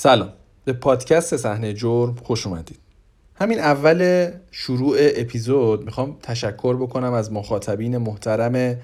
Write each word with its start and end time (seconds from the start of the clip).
سلام. 0.00 0.32
به 0.64 0.72
پادکست 0.72 1.36
صحنه 1.36 1.72
جرم 1.74 2.14
خوش 2.14 2.46
اومدید. 2.46 2.78
همین 3.34 3.58
اول 3.58 4.30
شروع 4.50 4.96
اپیزود 4.98 5.84
می‌خوام 5.84 6.16
تشکر 6.22 6.76
بکنم 6.76 7.12
از 7.12 7.32
مخاطبین 7.32 7.96
محترم 7.96 8.76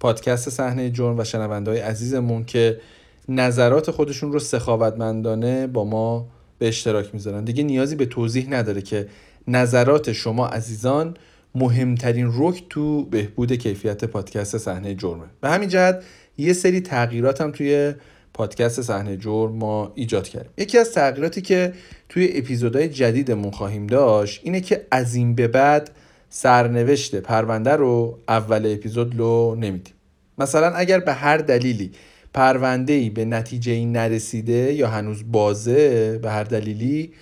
پادکست 0.00 0.50
صحنه 0.50 0.90
جرم 0.90 1.18
و 1.18 1.24
شنوندهای 1.24 1.78
عزیزمون 1.78 2.44
که 2.44 2.80
نظرات 3.28 3.90
خودشون 3.90 4.32
رو 4.32 4.38
سخاوتمندانه 4.38 5.66
با 5.66 5.84
ما 5.84 6.26
به 6.58 6.68
اشتراک 6.68 7.14
می‌ذارن. 7.14 7.44
دیگه 7.44 7.64
نیازی 7.64 7.96
به 7.96 8.06
توضیح 8.06 8.50
نداره 8.50 8.82
که 8.82 9.08
نظرات 9.48 10.12
شما 10.12 10.46
عزیزان 10.46 11.16
مهمترین 11.54 12.32
رک 12.34 12.64
تو 12.70 13.04
بهبود 13.04 13.52
کیفیت 13.52 14.04
پادکست 14.04 14.58
صحنه 14.58 14.94
جرمه. 14.94 15.24
به 15.40 15.50
همین 15.50 15.68
جهت 15.68 16.04
یه 16.38 16.52
سری 16.52 16.80
تغییرات 16.80 17.40
هم 17.40 17.52
توی 17.52 17.94
پادکست 18.34 18.82
صحنه 18.82 19.16
جرم 19.16 19.52
ما 19.52 19.92
ایجاد 19.94 20.28
کردیم. 20.28 20.50
یکی 20.58 20.78
از 20.78 20.92
تغییراتی 20.92 21.40
که 21.40 21.72
توی 22.08 22.32
اپیزودهای 22.34 22.88
جدیدمون 22.88 23.50
خواهیم 23.50 23.86
داشت 23.86 24.40
اینه 24.44 24.60
که 24.60 24.86
از 24.90 25.14
این 25.14 25.34
به 25.34 25.48
بعد 25.48 25.90
سرنوشت 26.30 27.16
پرونده 27.16 27.70
رو 27.70 28.18
اول 28.28 28.72
اپیزود 28.74 29.18
رو 29.18 29.54
نمیدیم. 29.54 29.94
مثلا 30.38 30.70
اگر 30.74 31.00
به 31.00 31.12
هر 31.12 31.36
دلیلی 31.36 31.90
پرونده 32.34 32.92
ای 32.92 33.10
به 33.10 33.24
نتیجه 33.24 33.72
ای 33.72 33.86
نرسیده 33.86 34.72
یا 34.72 34.88
هنوز 34.88 35.22
بازه 35.32 36.18
به 36.22 36.30
هر 36.30 36.44
دلیلی 36.44 37.12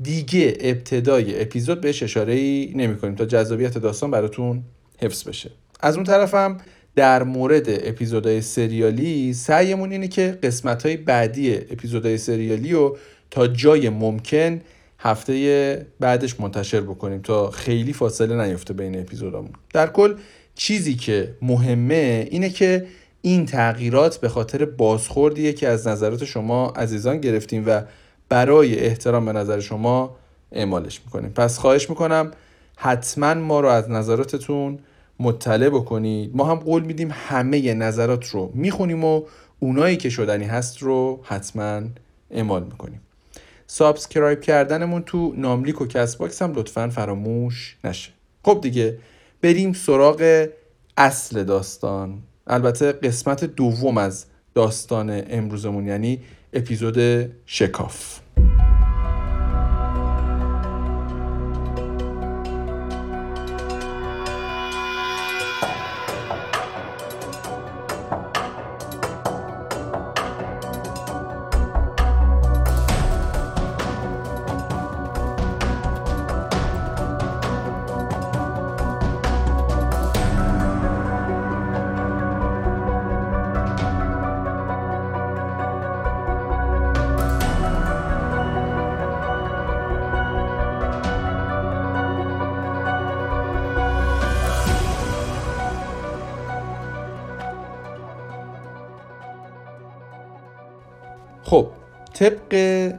دیگه 0.00 0.56
ابتدای 0.60 1.42
اپیزود 1.42 1.80
بهش 1.80 2.02
اشاره 2.02 2.32
ای 2.32 2.72
نمی 2.76 2.98
کنیم 2.98 3.14
تا 3.14 3.24
جذابیت 3.24 3.78
داستان 3.78 4.10
براتون 4.10 4.62
حفظ 4.98 5.28
بشه. 5.28 5.50
از 5.80 5.96
اون 5.96 6.04
طرفم 6.04 6.58
در 6.96 7.22
مورد 7.22 7.64
اپیزودهای 7.68 8.40
سریالی 8.40 9.34
سعیمون 9.34 9.92
اینه 9.92 10.08
که 10.08 10.38
قسمت 10.42 10.86
های 10.86 10.96
بعدی 10.96 11.54
اپیزودهای 11.54 12.18
سریالی 12.18 12.72
رو 12.72 12.96
تا 13.30 13.46
جای 13.46 13.88
ممکن 13.88 14.60
هفته 14.98 15.86
بعدش 16.00 16.40
منتشر 16.40 16.80
بکنیم 16.80 17.20
تا 17.20 17.50
خیلی 17.50 17.92
فاصله 17.92 18.46
نیفته 18.46 18.74
بین 18.74 19.00
اپیزودامون. 19.00 19.50
در 19.74 19.86
کل 19.86 20.14
چیزی 20.54 20.94
که 20.94 21.34
مهمه 21.42 22.28
اینه 22.30 22.50
که 22.50 22.86
این 23.22 23.46
تغییرات 23.46 24.16
به 24.16 24.28
خاطر 24.28 24.64
بازخوردیه 24.64 25.52
که 25.52 25.68
از 25.68 25.86
نظرات 25.86 26.24
شما 26.24 26.70
عزیزان 26.70 27.20
گرفتیم 27.20 27.64
و 27.66 27.82
برای 28.28 28.78
احترام 28.78 29.24
به 29.24 29.32
نظر 29.32 29.60
شما 29.60 30.16
اعمالش 30.52 31.00
می‌کنیم. 31.04 31.30
پس 31.30 31.58
خواهش 31.58 31.90
می‌کنم 31.90 32.30
حتما 32.76 33.34
ما 33.34 33.60
رو 33.60 33.68
از 33.68 33.90
نظراتتون 33.90 34.78
مطلع 35.22 35.68
بکنید 35.68 36.36
ما 36.36 36.44
هم 36.44 36.54
قول 36.54 36.82
میدیم 36.82 37.08
همه 37.12 37.74
نظرات 37.74 38.28
رو 38.28 38.50
می‌خونیم 38.54 39.04
و 39.04 39.22
اونایی 39.58 39.96
که 39.96 40.10
شدنی 40.10 40.44
هست 40.44 40.78
رو 40.78 41.20
حتما 41.22 41.82
اعمال 42.30 42.62
می‌کنیم. 42.62 43.00
subscribe 43.66 44.40
کردنمون 44.40 45.02
تو 45.02 45.34
ناملیک 45.36 45.80
و 45.80 45.86
کست 45.86 46.16
باکس 46.16 46.42
هم 46.42 46.52
لطفا 46.52 46.88
فراموش 46.88 47.76
نشه. 47.84 48.10
خب 48.44 48.58
دیگه 48.62 48.98
بریم 49.42 49.72
سراغ 49.72 50.48
اصل 50.96 51.44
داستان. 51.44 52.18
البته 52.46 52.92
قسمت 52.92 53.44
دوم 53.44 53.98
از 53.98 54.26
داستان 54.54 55.22
امروزمون 55.30 55.86
یعنی 55.86 56.20
اپیزود 56.52 57.30
شکاف. 57.46 58.21
طبق 102.22 102.54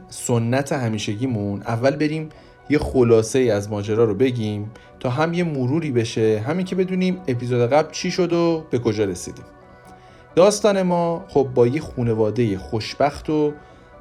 سنت 0.08 0.72
همیشگیمون 0.72 1.62
اول 1.62 1.96
بریم 1.96 2.28
یه 2.70 2.78
خلاصه 2.78 3.38
ای 3.38 3.50
از 3.50 3.70
ماجرا 3.70 4.04
رو 4.04 4.14
بگیم 4.14 4.70
تا 5.00 5.10
هم 5.10 5.34
یه 5.34 5.44
مروری 5.44 5.90
بشه 5.90 6.44
همین 6.46 6.66
که 6.66 6.76
بدونیم 6.76 7.20
اپیزود 7.28 7.70
قبل 7.70 7.92
چی 7.92 8.10
شد 8.10 8.32
و 8.32 8.64
به 8.70 8.78
کجا 8.78 9.04
رسیدیم. 9.04 9.44
داستان 10.34 10.82
ما 10.82 11.24
خب 11.28 11.48
با 11.54 11.66
یه 11.66 11.80
خونواده 11.80 12.58
خوشبخت 12.58 13.30
و 13.30 13.52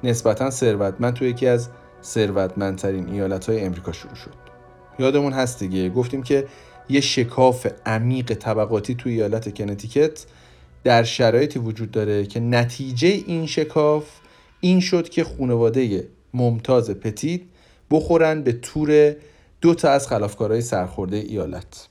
نسبتا 0.03 0.49
ثروتمند 0.49 1.13
تو 1.13 1.25
یکی 1.25 1.47
از 1.47 1.69
ثروتمندترین 2.03 3.09
ایالت 3.09 3.49
های 3.49 3.61
امریکا 3.61 3.91
شروع 3.91 4.15
شد. 4.15 4.33
یادمون 4.99 5.33
هست 5.33 5.59
دیگه 5.59 5.89
گفتیم 5.89 6.23
که 6.23 6.45
یه 6.89 7.01
شکاف 7.01 7.67
عمیق 7.85 8.33
طبقاتی 8.33 8.95
تو 8.95 9.09
ایالت 9.09 9.57
کنتیکت 9.57 10.25
در 10.83 11.03
شرایطی 11.03 11.59
وجود 11.59 11.91
داره 11.91 12.25
که 12.25 12.39
نتیجه 12.39 13.07
این 13.07 13.45
شکاف 13.45 14.05
این 14.63 14.79
شد 14.79 15.09
که 15.09 15.23
خانواده 15.23 16.07
ممتاز 16.33 16.91
پتیت 16.91 17.41
بخورن 17.91 18.41
به 18.41 18.51
تور 18.51 19.15
دو 19.61 19.75
تا 19.75 19.89
از 19.89 20.07
خلافکارهای 20.07 20.61
سرخورده 20.61 21.17
ایالت. 21.17 21.87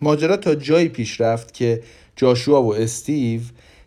ماجرا 0.00 0.36
تا 0.36 0.54
جایی 0.54 0.88
پیش 0.88 1.20
رفت 1.20 1.54
که 1.54 1.82
جاشوا 2.16 2.62
و 2.62 2.74
استیو 2.74 3.40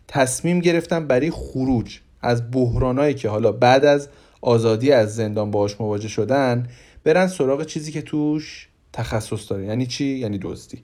تصمیم 0.08 0.60
گرفتن 0.60 1.06
برای 1.06 1.30
خروج 1.30 2.00
از 2.22 2.50
بحرانایی 2.50 3.14
که 3.14 3.28
حالا 3.28 3.52
بعد 3.52 3.84
از 3.84 4.08
آزادی 4.40 4.92
از 4.92 5.14
زندان 5.16 5.50
باهاش 5.50 5.80
مواجه 5.80 6.08
شدن 6.08 6.68
برن 7.04 7.26
سراغ 7.26 7.64
چیزی 7.66 7.92
که 7.92 8.02
توش 8.02 8.68
تخصص 8.92 9.50
داره. 9.50 9.64
یعنی 9.64 9.86
چی؟ 9.86 10.04
یعنی 10.04 10.38
دزدی. 10.42 10.82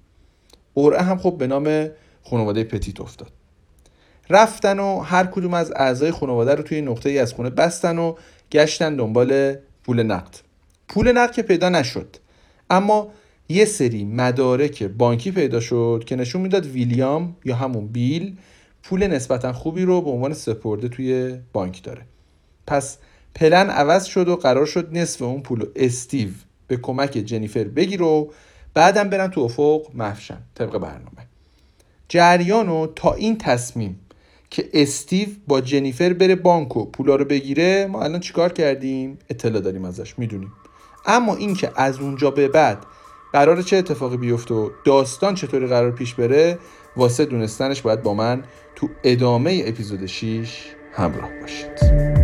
قرعه 0.74 1.02
هم 1.02 1.18
خب 1.18 1.38
به 1.38 1.46
نام 1.46 1.88
خانواده 2.22 2.64
پتیت 2.64 3.00
افتاد. 3.00 3.30
رفتن 4.30 4.78
و 4.78 5.00
هر 5.00 5.26
کدوم 5.26 5.54
از 5.54 5.72
اعضای 5.76 6.10
خانواده 6.10 6.54
رو 6.54 6.62
توی 6.62 6.80
نقطه 6.80 7.10
ای 7.10 7.18
از 7.18 7.32
خونه 7.32 7.50
بستن 7.50 7.98
و 7.98 8.14
گشتن 8.52 8.96
دنبال 8.96 9.54
پول 9.84 10.02
نقد. 10.02 10.36
پول 10.88 11.12
نقد 11.12 11.32
که 11.32 11.42
پیدا 11.42 11.68
نشد. 11.68 12.16
اما 12.70 13.08
یه 13.48 13.64
سری 13.64 14.04
مدارک 14.04 14.82
بانکی 14.82 15.30
پیدا 15.30 15.60
شد 15.60 16.02
که 16.06 16.16
نشون 16.16 16.42
می‌داد 16.42 16.66
ویلیام 16.66 17.36
یا 17.44 17.56
همون 17.56 17.86
بیل 17.86 18.36
پول 18.82 19.06
نسبتا 19.06 19.52
خوبی 19.52 19.82
رو 19.82 20.00
به 20.00 20.10
عنوان 20.10 20.34
سپرده 20.34 20.88
توی 20.88 21.36
بانک 21.52 21.82
داره. 21.82 22.02
پس 22.66 22.98
پلن 23.34 23.70
عوض 23.70 24.04
شد 24.04 24.28
و 24.28 24.36
قرار 24.36 24.66
شد 24.66 24.88
نصف 24.92 25.22
اون 25.22 25.42
پول 25.42 25.60
رو 25.60 25.68
استیو 25.76 26.28
به 26.66 26.76
کمک 26.76 27.10
جنیفر 27.10 27.64
بگیر 27.64 28.02
و 28.02 28.32
بعدم 28.74 29.08
برن 29.08 29.30
تو 29.30 29.40
افق 29.40 29.86
محفشن 29.94 30.38
طبق 30.54 30.78
برنامه. 30.78 31.26
جریان 32.08 32.68
و 32.68 32.86
تا 32.86 33.12
این 33.12 33.38
تصمیم 33.38 34.00
که 34.56 34.68
استیو 34.72 35.28
با 35.46 35.60
جنیفر 35.60 36.12
بره 36.12 36.34
بانک 36.34 36.76
و 36.76 36.84
پولا 36.84 37.16
رو 37.16 37.24
بگیره 37.24 37.86
ما 37.86 38.02
الان 38.02 38.20
چیکار 38.20 38.52
کردیم؟ 38.52 39.18
اطلاع 39.30 39.60
داریم 39.60 39.84
ازش 39.84 40.18
می‌دونیم. 40.18 40.52
اما 41.06 41.34
اینکه 41.34 41.70
از 41.76 41.98
اونجا 41.98 42.30
به 42.30 42.48
بعد 42.48 42.86
قرار 43.32 43.62
چه 43.62 43.76
اتفاقی 43.76 44.16
بیفته 44.16 44.54
و 44.54 44.70
داستان 44.84 45.34
چطوری 45.34 45.66
قرار 45.66 45.90
پیش 45.90 46.14
بره 46.14 46.58
واسه 46.96 47.24
دونستنش 47.24 47.82
باید 47.82 48.02
با 48.02 48.14
من 48.14 48.44
تو 48.76 48.88
ادامه 49.04 49.62
اپیزود 49.66 50.06
6 50.06 50.64
همراه 50.92 51.30
باشید. 51.40 52.15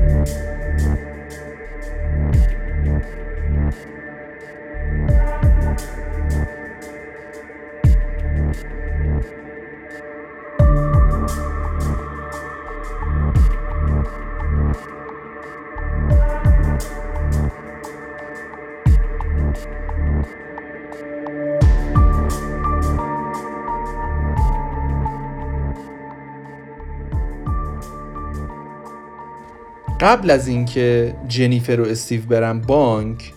قبل 30.03 30.31
از 30.31 30.49
اینکه 30.49 31.15
جنیفر 31.29 31.81
و 31.81 31.85
استیو 31.85 32.23
برن 32.23 32.61
بانک 32.61 33.33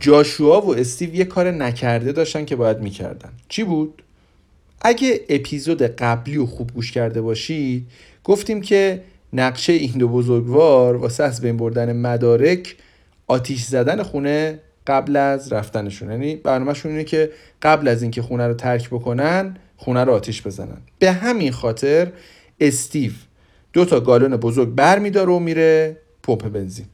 جاشوا 0.00 0.60
و 0.60 0.76
استیو 0.76 1.14
یه 1.14 1.24
کار 1.24 1.50
نکرده 1.50 2.12
داشتن 2.12 2.44
که 2.44 2.56
باید 2.56 2.78
می‌کردن. 2.78 3.32
چی 3.48 3.64
بود؟ 3.64 4.02
اگه 4.82 5.20
اپیزود 5.28 5.82
قبلی 5.82 6.34
رو 6.34 6.46
خوب 6.46 6.70
گوش 6.72 6.92
کرده 6.92 7.20
باشید 7.20 7.86
گفتیم 8.24 8.60
که 8.60 9.02
نقشه 9.32 9.72
این 9.72 9.92
دو 9.92 10.08
بزرگوار 10.08 10.96
واسه 10.96 11.24
از 11.24 11.40
بین 11.40 11.56
بردن 11.56 11.96
مدارک 11.96 12.76
آتیش 13.26 13.62
زدن 13.64 14.02
خونه 14.02 14.60
قبل 14.86 15.16
از 15.16 15.52
رفتنشون. 15.52 16.10
یعنی 16.10 16.36
برنامهشون 16.36 16.92
اینه 16.92 17.04
که 17.04 17.30
قبل 17.62 17.88
از 17.88 18.02
اینکه 18.02 18.22
خونه 18.22 18.46
رو 18.46 18.54
ترک 18.54 18.88
بکنن 18.88 19.56
خونه 19.76 20.04
رو 20.04 20.12
آتیش 20.12 20.42
بزنن. 20.42 20.78
به 20.98 21.12
همین 21.12 21.52
خاطر 21.52 22.12
استیو 22.60 23.12
دو 23.72 23.84
تا 23.84 24.00
گالون 24.00 24.36
بزرگ 24.36 24.74
برمیداره 24.74 25.32
و 25.32 25.38
میره 25.38 25.96
پمپ 26.22 26.48
بنزین. 26.48 26.86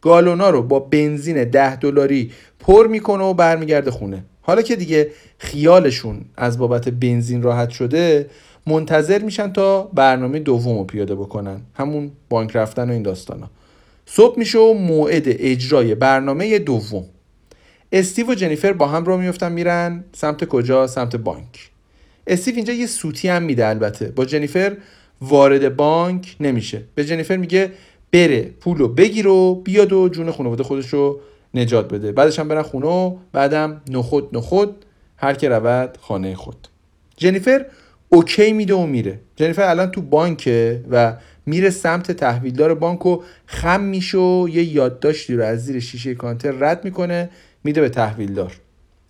گالونا 0.00 0.50
رو 0.50 0.62
با 0.62 0.78
بنزین 0.78 1.44
ده 1.44 1.76
دلاری 1.76 2.32
پر 2.60 2.86
می‌کنه 2.86 3.24
و 3.24 3.34
برمیگرده 3.34 3.90
خونه. 3.90 4.24
حالا 4.42 4.62
که 4.62 4.76
دیگه 4.76 5.10
خیالشون 5.38 6.20
از 6.36 6.58
بابت 6.58 6.88
بنزین 6.88 7.42
راحت 7.42 7.70
شده 7.70 8.30
منتظر 8.66 9.22
میشن 9.22 9.52
تا 9.52 9.82
برنامه 9.82 10.38
دوم 10.38 10.78
رو 10.78 10.84
پیاده 10.84 11.14
بکنن. 11.14 11.60
همون 11.74 12.10
بانک 12.28 12.56
رفتن 12.56 12.90
و 12.90 12.92
این 12.92 13.02
داستانا. 13.02 13.50
صبح 14.06 14.38
میشه 14.38 14.58
و 14.58 14.74
موعد 14.74 15.24
اجرای 15.26 15.94
برنامه 15.94 16.58
دوم. 16.58 17.04
استیو 17.92 18.30
و 18.30 18.34
جنیفر 18.34 18.72
با 18.72 18.86
هم 18.86 19.04
رو 19.04 19.16
میفتن 19.16 19.52
میرن 19.52 20.04
سمت 20.12 20.44
کجا؟ 20.44 20.86
سمت 20.86 21.16
بانک. 21.16 21.70
استیو 22.26 22.54
اینجا 22.54 22.72
یه 22.72 22.86
سوتی 22.86 23.28
هم 23.28 23.42
میده 23.42 23.66
البته. 23.66 24.06
با 24.06 24.24
جنیفر 24.24 24.76
وارد 25.20 25.76
بانک 25.76 26.36
نمیشه. 26.40 26.82
به 26.94 27.04
جنیفر 27.04 27.36
میگه 27.36 27.72
بره 28.12 28.42
پولو 28.60 28.88
بگیر 28.88 29.26
و 29.28 29.54
بیاد 29.54 29.92
و 29.92 30.08
جون 30.08 30.30
خانواده 30.30 30.62
خودش 30.62 30.88
رو 30.88 31.20
نجات 31.54 31.92
بده. 31.92 32.12
بعدش 32.12 32.38
هم 32.38 32.48
برن 32.48 32.62
خونه 32.62 32.86
و 32.86 33.16
بعدم 33.32 33.80
نخود 33.90 34.28
نخود 34.32 34.84
هر 35.16 35.34
که 35.34 35.48
رود 35.48 35.98
خانه 36.00 36.34
خود. 36.34 36.68
جنیفر 37.16 37.66
اوکی 38.08 38.52
میده 38.52 38.74
و 38.74 38.86
میره. 38.86 39.20
جنیفر 39.36 39.62
الان 39.62 39.90
تو 39.90 40.00
بانکه 40.02 40.84
و 40.90 41.16
میره 41.46 41.70
سمت 41.70 42.12
تحویلدار 42.12 42.74
بانک 42.74 43.06
و 43.06 43.22
خم 43.46 43.80
میشه 43.80 44.18
و 44.18 44.48
یه 44.52 44.64
یادداشتی 44.64 45.34
رو 45.34 45.44
از 45.44 45.64
زیر 45.64 45.80
شیشه 45.80 46.14
کانتر 46.14 46.50
رد 46.50 46.84
می‌کنه 46.84 47.30
میده 47.64 47.80
به 47.80 47.88
تحویلدار. 47.88 48.52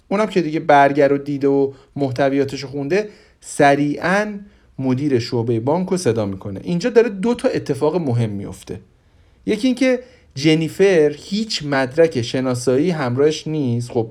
اونم 0.08 0.26
که 0.26 0.43
دیگه 0.43 0.60
برگر 0.60 1.08
رو 1.08 1.19
دیده 1.19 1.48
و 1.48 1.72
محتویاتش 1.96 2.64
خونده 2.64 3.08
سریعا 3.40 4.38
مدیر 4.78 5.19
شعبه 5.19 5.61
بانک 5.61 5.88
رو 5.88 5.96
صدا 5.96 6.26
می‌کنه. 6.26 6.61
اینجا 6.62 6.90
داره 6.90 7.08
دو 7.08 7.34
تا 7.34 7.49
اتفاق 7.49 7.96
مهم 7.96 8.31
میفته 8.31 8.81
یکی 9.46 9.67
اینکه 9.67 10.00
جنیفر 10.34 11.14
هیچ 11.19 11.62
مدرک 11.67 12.23
شناسایی 12.23 12.90
همراهش 12.90 13.46
نیست. 13.46 13.90
خب 13.90 14.11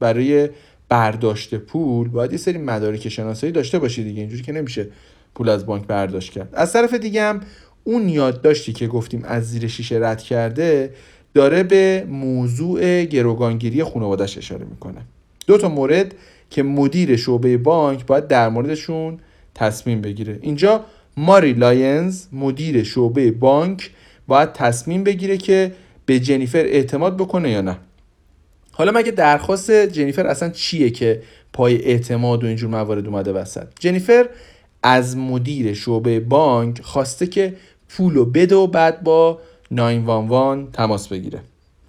برای 0.00 0.48
برداشت 0.88 1.54
پول 1.54 2.08
باید 2.08 2.32
یه 2.32 2.38
سری 2.38 2.58
مدارک 2.58 3.08
شناسایی 3.08 3.52
داشته 3.52 3.78
باشی 3.78 4.04
دیگه. 4.04 4.20
اینجوری 4.20 4.42
که 4.42 4.52
نمیشه 4.52 4.86
پول 5.34 5.48
از 5.48 5.66
بانک 5.66 5.86
برداشت 5.86 6.32
کرد. 6.32 6.48
از 6.52 6.72
طرف 6.72 6.94
دیگه 6.94 7.22
هم 7.22 7.40
اون 7.84 8.08
یادداشتی 8.08 8.72
که 8.72 8.86
گفتیم 8.86 9.24
از 9.24 9.50
زیر 9.50 9.66
شیشه 9.66 9.98
رد 10.02 10.22
کرده 10.22 10.90
داره 11.34 11.62
به 11.62 12.06
موضوع 12.08 13.04
گروگانگیری 13.04 13.84
خانوادش 13.84 14.38
اشاره 14.38 14.64
می‌کنه. 14.64 15.00
دو 15.46 15.58
تا 15.58 15.68
مورد 15.68 16.14
که 16.50 16.62
مدیر 16.62 17.16
شعبه 17.16 17.58
بانک 17.58 18.06
باید 18.06 18.28
در 18.28 18.48
موردشون 18.48 19.18
تصمیم 19.54 20.00
بگیره. 20.00 20.38
اینجا 20.42 20.84
ماری 21.16 21.52
لاینز 21.52 22.26
مدیر 22.32 22.84
شعبه 22.84 23.30
بانک 23.30 23.90
باید 24.26 24.52
تصمیم 24.52 25.04
بگیره 25.04 25.36
که 25.36 25.72
به 26.06 26.20
جنیفر 26.20 26.64
اعتماد 26.64 27.16
بکنه 27.16 27.50
یا 27.50 27.60
نه. 27.60 27.76
حالا 28.72 28.92
مگه 28.92 29.10
درخواست 29.10 29.70
جنیفر 29.70 30.26
اصلا 30.26 30.50
چیه 30.50 30.90
که 30.90 31.22
پای 31.52 31.84
اعتماد 31.84 32.44
و 32.44 32.46
اینجور 32.46 32.70
موارد 32.70 33.06
اومده 33.06 33.32
وسط؟ 33.32 33.66
جنیفر 33.80 34.28
از 34.82 35.16
مدیر 35.16 35.74
شعبه 35.74 36.20
بانک 36.20 36.80
خواسته 36.82 37.26
که 37.26 37.54
پولو 37.88 38.24
بده 38.24 38.54
و 38.54 38.66
بعد 38.66 39.02
با 39.02 39.38
911 39.70 40.70
تماس 40.72 41.08
بگیره. 41.08 41.40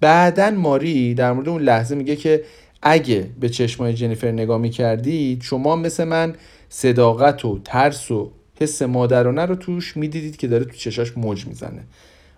بعدا 0.02 0.52
ماری 0.52 1.14
در 1.14 1.34
مورد 1.34 1.50
اون 1.50 1.62
لحظه 1.62 1.96
میگه 1.96 2.16
که 2.16 2.44
اگه 2.82 3.30
به 3.40 3.50
چشمای 3.50 3.94
جنیفر 3.94 4.32
نگاه 4.32 4.58
می‌کردید 4.58 5.42
شما 5.42 5.76
مثل 5.76 6.04
من 6.04 6.34
صداقت 6.78 7.46
و 7.46 7.60
ترس 7.64 8.12
و 8.12 8.32
حس 8.60 8.82
مادرانه 8.82 9.46
رو 9.46 9.56
توش 9.56 9.98
می‌دیدید 9.98 10.38
که 10.38 10.48
داره 10.48 10.66
تو 10.66 10.72
چشاش 10.72 11.18
موج 11.18 11.48
می‌زنه. 11.48 11.84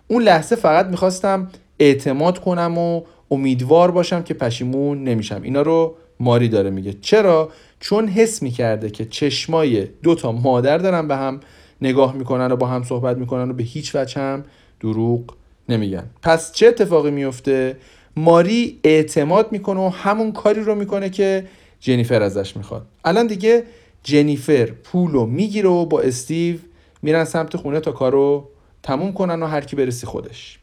اون 0.08 0.22
لحظه 0.22 0.56
فقط 0.56 0.86
می‌خواستم 0.86 1.48
اعتماد 1.78 2.38
کنم 2.38 2.78
و 2.78 3.02
امیدوار 3.30 3.90
باشم 3.90 4.22
که 4.22 4.34
پشیمون 4.34 5.04
نمیشم. 5.04 5.42
اینا 5.42 5.62
رو 5.62 5.94
ماری 6.20 6.48
داره 6.48 6.70
میگه. 6.70 6.92
چرا؟ 7.00 7.48
چون 7.80 8.08
حس 8.08 8.42
می‌کرده 8.42 8.90
که 8.90 9.04
چشمای 9.04 9.88
دو 10.02 10.14
تا 10.14 10.32
مادر 10.32 10.78
دارن 10.78 11.08
به 11.08 11.16
هم 11.16 11.40
نگاه 11.82 12.14
می‌کنن 12.14 12.52
و 12.52 12.56
با 12.56 12.66
هم 12.66 12.82
صحبت 12.82 13.16
می‌کنن 13.16 13.50
و 13.50 13.52
به 13.52 13.62
هیچ 13.62 13.94
وجه 13.94 14.20
هم 14.20 14.44
دروغ 14.80 15.34
نمیگن. 15.68 16.04
پس 16.22 16.52
چه 16.52 16.66
اتفاقی 16.66 17.10
میفته 17.10 17.76
ماری 18.16 18.80
اعتماد 18.84 19.52
می‌کنه 19.52 19.80
و 19.80 19.88
همون 19.88 20.32
کاری 20.32 20.60
رو 20.60 20.74
می‌کنه 20.74 21.10
که 21.10 21.46
جنیفر 21.80 22.22
ازش 22.22 22.56
می‌خواد. 22.56 22.86
الان 23.04 23.26
دیگه 23.26 23.62
جنیفر 24.08 24.66
پول 24.66 25.10
رو 25.10 25.26
می‌گیره 25.26 25.68
و 25.68 25.86
با 25.86 26.00
استیو 26.00 26.56
میرن 27.02 27.24
سمت 27.24 27.56
خونه 27.56 27.80
تا 27.80 27.92
کارو 27.92 28.48
تموم 28.82 29.12
کنن 29.12 29.42
و 29.42 29.46
هر 29.46 29.60
کی 29.60 29.76
بره 29.76 29.94
سی 29.94 30.06
خودش. 30.06 30.58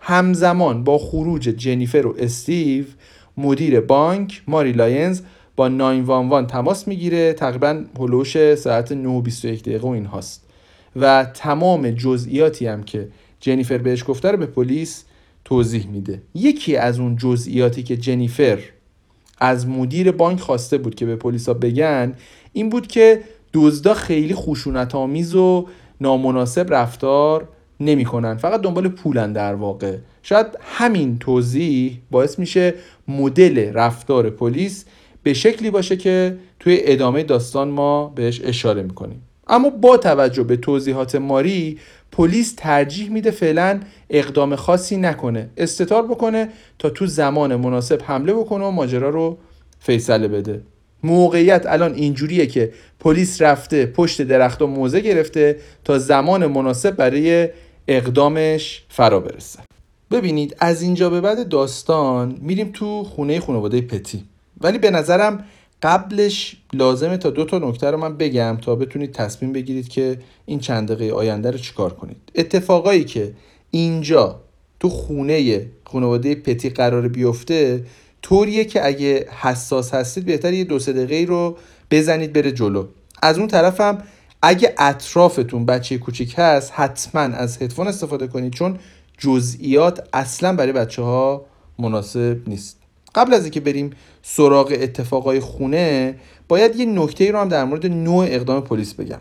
همزمان 0.00 0.84
با 0.84 0.98
خروج 0.98 1.42
جنیفر 1.42 2.06
و 2.06 2.14
استیو 2.18 2.84
مدیر 3.36 3.80
بانک 3.80 4.42
ماری 4.46 4.72
لاینز 4.72 5.20
با 5.56 5.68
911 5.68 6.46
تماس 6.46 6.88
می‌گیره. 6.88 7.32
تقریبا 7.32 7.84
هلوش 7.98 8.54
ساعت 8.54 8.92
9:21 8.92 9.62
دقیقه 9.62 9.88
و 9.88 9.90
این 9.90 10.06
هاست. 10.06 10.44
و 10.96 11.24
تمام 11.34 11.90
جزئیاتی 11.90 12.66
هم 12.66 12.82
که 12.82 13.08
جنیفر 13.40 13.78
بهش 13.78 14.04
گفته 14.08 14.30
رو 14.30 14.36
به 14.38 14.46
پلیس 14.46 15.04
توضیح 15.44 15.86
میده. 15.86 16.22
یکی 16.34 16.76
از 16.76 17.00
اون 17.00 17.16
جزئیاتی 17.16 17.82
که 17.82 17.96
جنیفر 17.96 18.58
از 19.40 19.68
مدیر 19.68 20.10
بانک 20.10 20.40
خواسته 20.40 20.78
بود 20.78 20.94
که 20.94 21.06
به 21.06 21.16
پلیسا 21.16 21.54
بگن 21.54 22.14
این 22.52 22.68
بود 22.68 22.86
که 22.86 23.20
دزدا 23.54 23.94
خیلی 23.94 24.34
خشونت 24.34 24.94
آمیز 24.94 25.34
و 25.34 25.66
نامناسب 26.00 26.74
رفتار 26.74 27.48
نمی‌کنن. 27.80 28.36
فقط 28.36 28.60
دنبال 28.60 28.88
پولن 28.88 29.32
در 29.32 29.54
واقع. 29.54 29.96
شاید 30.22 30.46
همین 30.60 31.18
توضیح 31.18 32.00
باعث 32.10 32.38
میشه 32.38 32.74
مدل 33.08 33.72
رفتار 33.72 34.30
پلیس 34.30 34.84
به 35.22 35.34
شکلی 35.34 35.70
باشه 35.70 35.96
که 35.96 36.36
توی 36.60 36.78
ادامه 36.82 37.22
داستان 37.22 37.68
ما 37.68 38.12
بهش 38.14 38.40
اشاره 38.44 38.82
می‌کنیم. 38.82 39.22
اما 39.48 39.70
با 39.70 39.96
توجه 39.96 40.42
به 40.42 40.56
توضیحات 40.56 41.14
ماری 41.14 41.78
پلیس 42.12 42.54
ترجیح 42.56 43.10
میده 43.10 43.30
فعلا 43.30 43.80
اقدام 44.10 44.56
خاصی 44.56 44.96
نکنه. 44.96 45.48
استتار 45.56 46.02
بکنه 46.02 46.48
تا 46.78 46.90
تو 46.90 47.06
زمان 47.06 47.56
مناسب 47.56 48.02
حمله 48.04 48.34
بکنه 48.34 48.64
و 48.64 48.70
ماجرا 48.70 49.10
رو 49.10 49.38
فیصله 49.80 50.28
بده. 50.28 50.60
موقعیت 51.02 51.66
الان 51.66 51.94
اینجوریه 51.94 52.46
که 52.46 52.72
پلیس 53.00 53.42
رفته 53.42 53.86
پشت 53.86 54.22
درخت 54.22 54.62
و 54.62 54.66
موزه 54.66 55.00
گرفته 55.00 55.56
تا 55.84 55.98
زمان 55.98 56.46
مناسب 56.46 56.90
برای 56.90 57.48
اقدامش 57.88 58.82
فرا 58.88 59.20
برسه. 59.20 59.58
ببینید 60.10 60.56
از 60.58 60.82
اینجا 60.82 61.10
به 61.10 61.20
بعد 61.20 61.48
داستان 61.48 62.38
میریم 62.40 62.70
تو 62.72 63.04
خونه 63.04 63.40
خانواده 63.40 63.80
پتی. 63.80 64.24
ولی 64.60 64.78
به 64.78 64.90
نظرم 64.90 65.44
قبلش 65.82 66.56
لازمه 66.72 67.16
تا 67.16 67.30
دو 67.30 67.44
تا 67.44 67.58
نکته 67.58 67.90
رو 67.90 67.98
من 67.98 68.16
بگم 68.16 68.58
تا 68.62 68.74
بتونید 68.74 69.12
تصمیم 69.12 69.52
بگیرید 69.52 69.88
که 69.88 70.18
این 70.46 70.58
چند 70.58 70.92
دقیقه 70.92 71.14
آینده 71.14 71.50
رو 71.50 71.58
چیکار 71.58 71.92
کنید. 71.92 72.16
اتفاقایی 72.34 73.04
که 73.04 73.32
اینجا 73.70 74.40
تو 74.80 74.88
خونه 74.88 75.66
خانواده 75.84 76.34
پتی 76.34 76.70
قرار 76.70 77.08
بیفته 77.08 77.84
طوریه 78.22 78.64
که 78.64 78.86
اگه 78.86 79.28
حساس 79.40 79.94
هستید 79.94 80.24
بهتر 80.24 80.52
یه 80.52 80.64
دو 80.64 80.78
سه 80.78 80.92
دقیقه 80.92 81.30
رو 81.30 81.56
بزنید 81.90 82.32
بره 82.32 82.52
جلو. 82.52 82.86
از 83.22 83.38
اون 83.38 83.48
طرفم 83.48 84.02
اگه 84.42 84.74
اطرافتون 84.78 85.66
بچه 85.66 85.98
کوچیک 85.98 86.34
هست 86.38 86.72
حتما 86.74 87.20
از 87.20 87.62
هدفون 87.62 87.88
استفاده 87.88 88.26
کنید 88.26 88.52
چون 88.52 88.78
جزئیات 89.18 90.08
اصلا 90.12 90.52
برای 90.56 90.72
بچه 90.72 91.02
ها 91.02 91.46
مناسب 91.78 92.48
نیست. 92.48 92.78
قبل 93.14 93.34
از 93.34 93.42
اینکه 93.42 93.60
بریم 93.60 93.90
سراغ 94.22 94.76
اتفاقای 94.80 95.40
خونه 95.40 96.14
باید 96.48 96.76
یه 96.76 96.86
نکته 96.86 97.30
رو 97.30 97.38
هم 97.38 97.48
در 97.48 97.64
مورد 97.64 97.86
نوع 97.86 98.24
اقدام 98.28 98.60
پلیس 98.60 98.94
بگم. 98.94 99.20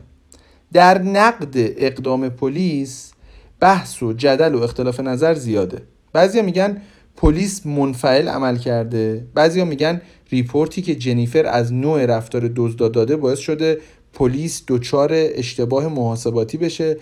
در 0.74 1.02
نقد 1.02 1.54
اقدام 1.56 2.30
پلیس 2.30 3.12
بحث 3.60 4.04
و 4.04 4.14
جدل 4.14 4.56
و 4.56 4.64
اختلاف 4.64 5.00
نظر 5.00 5.34
زیاده. 5.34 5.82
بعضیا 6.14 6.42
میگن 6.42 6.82
پلیس 7.18 7.66
منفعل 7.66 8.28
عمل 8.28 8.58
کرده. 8.58 9.28
بعضیا 9.34 9.66
میگن 9.66 10.02
report 10.30 10.75
ی 10.75 10.82
که 10.82 10.96
جنیفر 10.96 11.46
از 11.46 11.74
نوع 11.74 12.06
رفتار 12.06 12.52
دزدا 12.56 12.88
داده 12.88 13.16
باعث 13.16 13.40
شده 13.40 13.78
پلیس 14.14 14.64
دچار 14.68 15.10
اشتباه 15.14 15.88
محاسباتی 15.88 16.58
بشه 16.58 16.98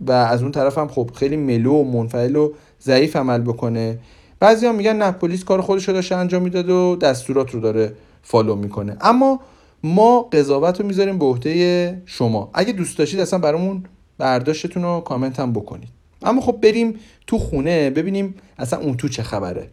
و 0.00 0.12
از 0.12 0.42
اون 0.42 0.52
طرف 0.52 0.78
هم 0.78 0.88
خب 0.88 1.10
خیلی 1.14 1.36
mellow 1.36 1.72
و 1.72 1.84
منفعل 1.84 2.36
و 2.36 2.52
ضعیف 2.82 3.16
عمل 3.16 3.40
بکنه. 3.40 3.98
بعضی 4.40 4.66
هم 4.66 4.74
میگن 4.74 4.96
نه 4.96 5.10
پلیس 5.10 5.44
کار 5.44 5.60
خودش 5.60 5.88
رو 5.88 5.94
داشته 5.94 6.16
انجام 6.16 6.42
می‌داد 6.42 6.70
و 6.70 6.96
دستورات 6.96 7.50
رو 7.50 7.60
داره 7.60 7.92
follow 8.22 8.56
می‌کنه. 8.56 8.96
اما 9.00 9.40
ما 9.82 10.22
قضاوت 10.22 10.80
رو 10.80 10.86
می‌ذاریم 10.86 11.18
به 11.18 11.24
عهده 11.24 12.02
شما. 12.06 12.50
اگه 12.54 12.72
دوست 12.72 12.98
داشتید 12.98 13.20
اصلا 13.20 13.38
برامون 13.38 13.84
برداشتتون 14.18 14.82
رو 14.82 15.00
کامنت 15.00 15.40
هم 15.40 15.52
بکنید. 15.52 15.99
اما 16.22 16.40
خب 16.40 16.58
بریم 16.62 16.94
تو 17.26 17.38
خونه 17.38 17.90
ببینیم 17.90 18.34
اصلا 18.58 18.80
اون 18.80 18.96
تو 18.96 19.08
چه 19.08 19.22
خبره. 19.22 19.68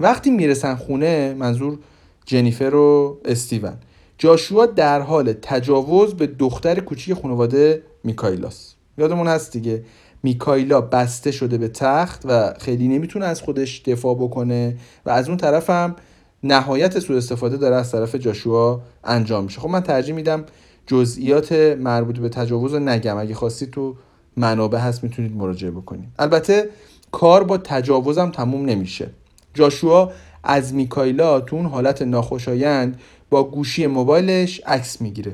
وقتی 0.00 0.30
می‌رسن 0.30 0.74
خونه 0.74 1.34
منظور 1.34 1.78
جنیفر 2.26 2.74
و 2.74 3.18
استیون. 3.24 3.74
جاشوا 4.18 4.66
در 4.66 5.00
حال 5.00 5.32
تجاوز 5.32 6.14
به 6.14 6.26
دختر 6.26 6.80
کوچیک 6.80 7.14
خانواده 7.14 7.82
میکایلاست. 8.04 8.74
یادمون 8.98 9.26
هست 9.26 9.52
دیگه. 9.52 9.84
میکایلا 10.22 10.80
بسته 10.80 11.30
شده 11.30 11.58
به 11.58 11.68
تخت 11.68 12.22
و 12.24 12.54
خیلی 12.60 12.88
نمی‌تونه 12.88 13.26
از 13.26 13.42
خودش 13.42 13.82
دفاع 13.82 14.14
بکنه 14.14 14.76
و 15.06 15.10
از 15.10 15.28
اون 15.28 15.36
طرف 15.36 15.70
هم 15.70 15.96
نهایت 16.42 16.98
سوء 16.98 17.16
استفاده 17.16 17.56
داره 17.56 17.76
از 17.76 17.92
طرف 17.92 18.14
جاشوا 18.14 18.80
انجام 19.04 19.44
میشه. 19.44 19.60
خب 19.60 19.68
من 19.68 19.80
ترجیح 19.80 20.14
میدم 20.14 20.44
جزئیات 20.86 21.52
مربوط 21.52 22.18
به 22.18 22.28
تجاوز 22.28 22.74
رو 22.74 22.78
نگم. 22.78 23.18
اگه 23.18 23.34
خواستید 23.34 23.70
تو 23.70 23.96
منابع 24.38 24.78
هست 24.78 25.04
می‌تونید 25.04 25.36
مراجعه 25.36 25.70
بکنید. 25.70 26.08
البته 26.18 26.68
کار 27.12 27.44
با 27.44 27.58
تجاوزم 27.58 28.30
تموم 28.30 28.64
نمیشه. 28.64 29.10
جاشوا 29.54 30.12
از 30.44 30.74
میکایلا 30.74 31.40
تو 31.40 31.56
اون 31.56 31.66
حالت 31.66 32.02
ناخوشایند 32.02 33.00
با 33.30 33.44
گوشی 33.44 33.86
موبایلش 33.86 34.60
عکس 34.66 35.00
می‌گیره. 35.00 35.32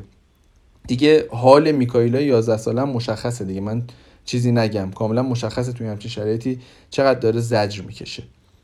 دیگه 0.87 1.25
حال 1.31 1.73
میکایلا 1.73 2.21
11 2.21 2.57
ساله 2.57 2.85
مشخصه 2.85 3.45
دیگه. 3.45 3.61
من 3.61 3.83
چیزی 4.25 4.53
نگم. 4.53 4.91
کاملا 4.91 5.23
مشخصه 5.23 5.73
توی 5.73 5.87
همچین 5.87 6.11
شرایطی 6.11 6.61
چقدر 6.91 7.19
داره 7.19 7.41
زجر 7.41 7.83
می‌کشه. 7.83 8.23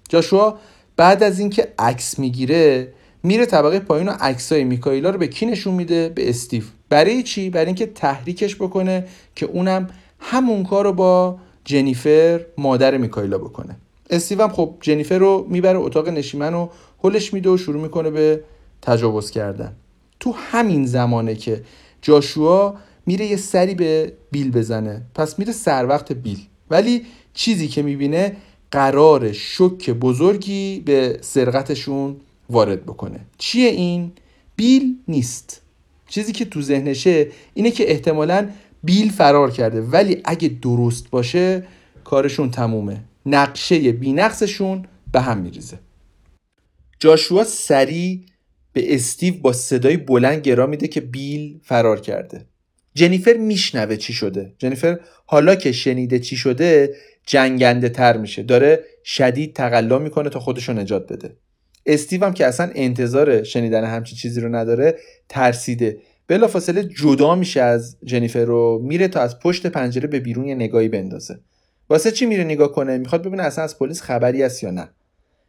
جاشوا 0.08 0.58
بعد 0.96 1.22
از 1.22 1.38
اینکه 1.38 1.68
عکس 1.78 2.18
می‌گیره 2.18 2.92
میره 3.22 3.46
طبقه 3.46 3.80
پایین 3.80 4.08
و 4.08 4.12
عکسای 4.20 4.64
میکایلا 4.64 5.10
رو 5.10 5.18
به 5.18 5.26
کی 5.26 5.46
نشون 5.46 5.74
میده؟ 5.74 6.08
به 6.08 6.28
استیو. 6.28 6.62
برای 6.88 7.22
چی؟ 7.22 7.50
برای 7.50 7.66
اینکه 7.66 7.86
تحریکش 7.86 8.56
بکنه 8.56 9.04
که 9.34 9.46
اونم 9.46 9.88
همون 10.20 10.64
کار 10.64 10.84
رو 10.84 10.92
با 10.92 11.38
جنیفر 11.64 12.40
مادر 12.58 12.96
میکایلا 12.96 13.38
بکنه. 13.38 13.76
استیو 14.10 14.42
هم 14.42 14.48
خب 14.48 14.74
جنیفر 14.80 15.18
رو 15.18 15.46
می‌بره 15.48 15.78
اتاق 15.78 16.08
نشیمن 16.08 16.54
و 16.54 16.68
هلش 17.04 17.34
میده 17.34 17.50
و 17.50 17.56
شروع 17.56 17.82
می‌کنه 17.82 18.10
به 18.10 18.40
تجاوز 18.82 19.30
کردن. 19.30 19.72
تو 20.20 20.32
همین 20.36 20.86
زمانه 20.86 21.34
که 21.34 21.62
جاشوا 22.02 22.74
میره 23.06 23.26
یه 23.26 23.36
سری 23.36 23.74
به 23.74 24.12
بیل 24.30 24.50
بزنه. 24.50 25.02
پس 25.14 25.38
میره 25.38 25.52
سر 25.52 25.86
وقت 25.86 26.12
بیل. 26.12 26.38
ولی 26.70 27.06
چیزی 27.34 27.68
که 27.68 27.82
می‌بینه 27.82 28.36
قرار 28.70 29.32
شک 29.32 29.90
بزرگی 29.90 30.82
به 30.84 31.18
سرقتشون 31.20 32.16
وارد 32.50 32.82
بکنه. 32.82 33.20
چیه 33.38 33.68
این؟ 33.68 34.12
بیل 34.56 34.96
نیست. 35.08 35.60
چیزی 36.08 36.32
که 36.32 36.44
تو 36.44 36.62
ذهنشه 36.62 37.28
اینه 37.54 37.70
که 37.70 37.90
احتمالا 37.90 38.48
بیل 38.84 39.10
فرار 39.10 39.50
کرده. 39.50 39.80
ولی 39.80 40.20
اگه 40.24 40.48
درست 40.48 41.10
باشه 41.10 41.66
کارشون 42.04 42.50
تمومه. 42.50 43.04
نقشه 43.26 43.92
بینقصشون 43.92 44.86
به 45.12 45.20
هم 45.20 45.38
میریزه. 45.38 45.78
جاشوا 46.98 47.44
سریع 47.44 48.20
به 48.72 48.94
استیو 48.94 49.34
با 49.34 49.52
صدای 49.52 49.96
بلند 49.96 50.40
گرا 50.40 50.66
میده 50.66 50.88
که 50.88 51.00
بیل 51.00 51.60
فرار 51.62 52.00
کرده. 52.00 52.46
جنیفر 52.94 53.32
میشنوه 53.32 53.96
چی 53.96 54.12
شده. 54.12 54.52
جنیفر 54.58 55.00
حالا 55.26 55.54
که 55.54 55.72
شنیده 55.72 56.18
چی 56.18 56.36
شده 56.36 56.94
جنگنده 57.26 57.88
تر 57.88 58.16
میشه. 58.16 58.42
داره 58.42 58.84
شدید 59.04 59.54
تقلا 59.54 59.98
می‌کنه 59.98 60.30
تا 60.30 60.40
خودشو 60.40 60.72
نجات 60.72 61.12
بده. 61.12 61.36
استیو 61.86 62.24
هم 62.24 62.32
که 62.32 62.46
اصلا 62.46 62.70
انتظار 62.74 63.42
شنیدن 63.42 63.84
همچین 63.84 64.18
چیزی 64.18 64.40
رو 64.40 64.54
نداره 64.54 64.98
ترسیده. 65.28 65.98
بلافاصله 66.30 66.84
جدا 66.84 67.34
میشه 67.34 67.60
از 67.60 67.96
جنیفر 68.04 68.44
رو 68.44 68.80
میره 68.84 69.08
تا 69.08 69.20
از 69.20 69.38
پشت 69.38 69.66
پنجره 69.66 70.06
به 70.06 70.20
بیرون 70.20 70.44
یه 70.44 70.54
نگاهی 70.54 70.88
بندازه. 70.88 71.38
واسه 71.88 72.10
چی 72.10 72.26
میره 72.26 72.44
نگاه 72.44 72.72
کنه؟ 72.72 72.98
می‌خواد 72.98 73.22
ببینه 73.22 73.42
اصلا 73.42 73.64
از 73.64 73.78
پلیس 73.78 74.02
خبری 74.02 74.42
هست 74.42 74.62
یا 74.62 74.70
نه. 74.70 74.88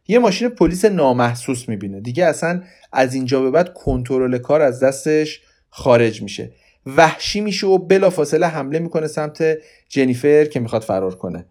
یه 0.08 0.18
ماشین 0.18 0.48
پلیس 0.48 0.84
نامحسوس 0.84 1.68
می‌بینه. 1.68 2.00
دیگه 2.00 2.24
اصلا 2.24 2.62
از 2.92 3.14
اینجا 3.14 3.42
به 3.42 3.50
بعد 3.50 3.74
کنترل 3.74 4.38
کار 4.38 4.62
از 4.62 4.80
دستش 4.80 5.40
خارج 5.70 6.22
میشه. 6.22 6.52
وحشی 6.86 7.40
میشه 7.40 7.66
و 7.66 7.78
بلافاصله 7.78 8.46
حمله 8.46 8.78
می‌کنه 8.78 9.06
سمت 9.06 9.58
جنیفر 9.88 10.44
که 10.44 10.60
می‌خواد 10.60 10.82
فرار 10.82 11.14
کنه. 11.14 11.44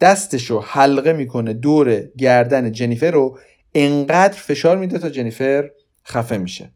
دستشو 0.00 0.60
حلقه 0.60 1.12
می‌کنه 1.12 1.52
دور 1.52 2.00
گردن 2.18 2.72
جنیفر 2.72 3.10
رو 3.10 3.38
انقدر 3.74 4.38
فشار 4.38 4.76
میده 4.76 4.98
تا 4.98 5.08
جنیفر 5.08 5.70
خفه 6.06 6.38
میشه. 6.38 6.70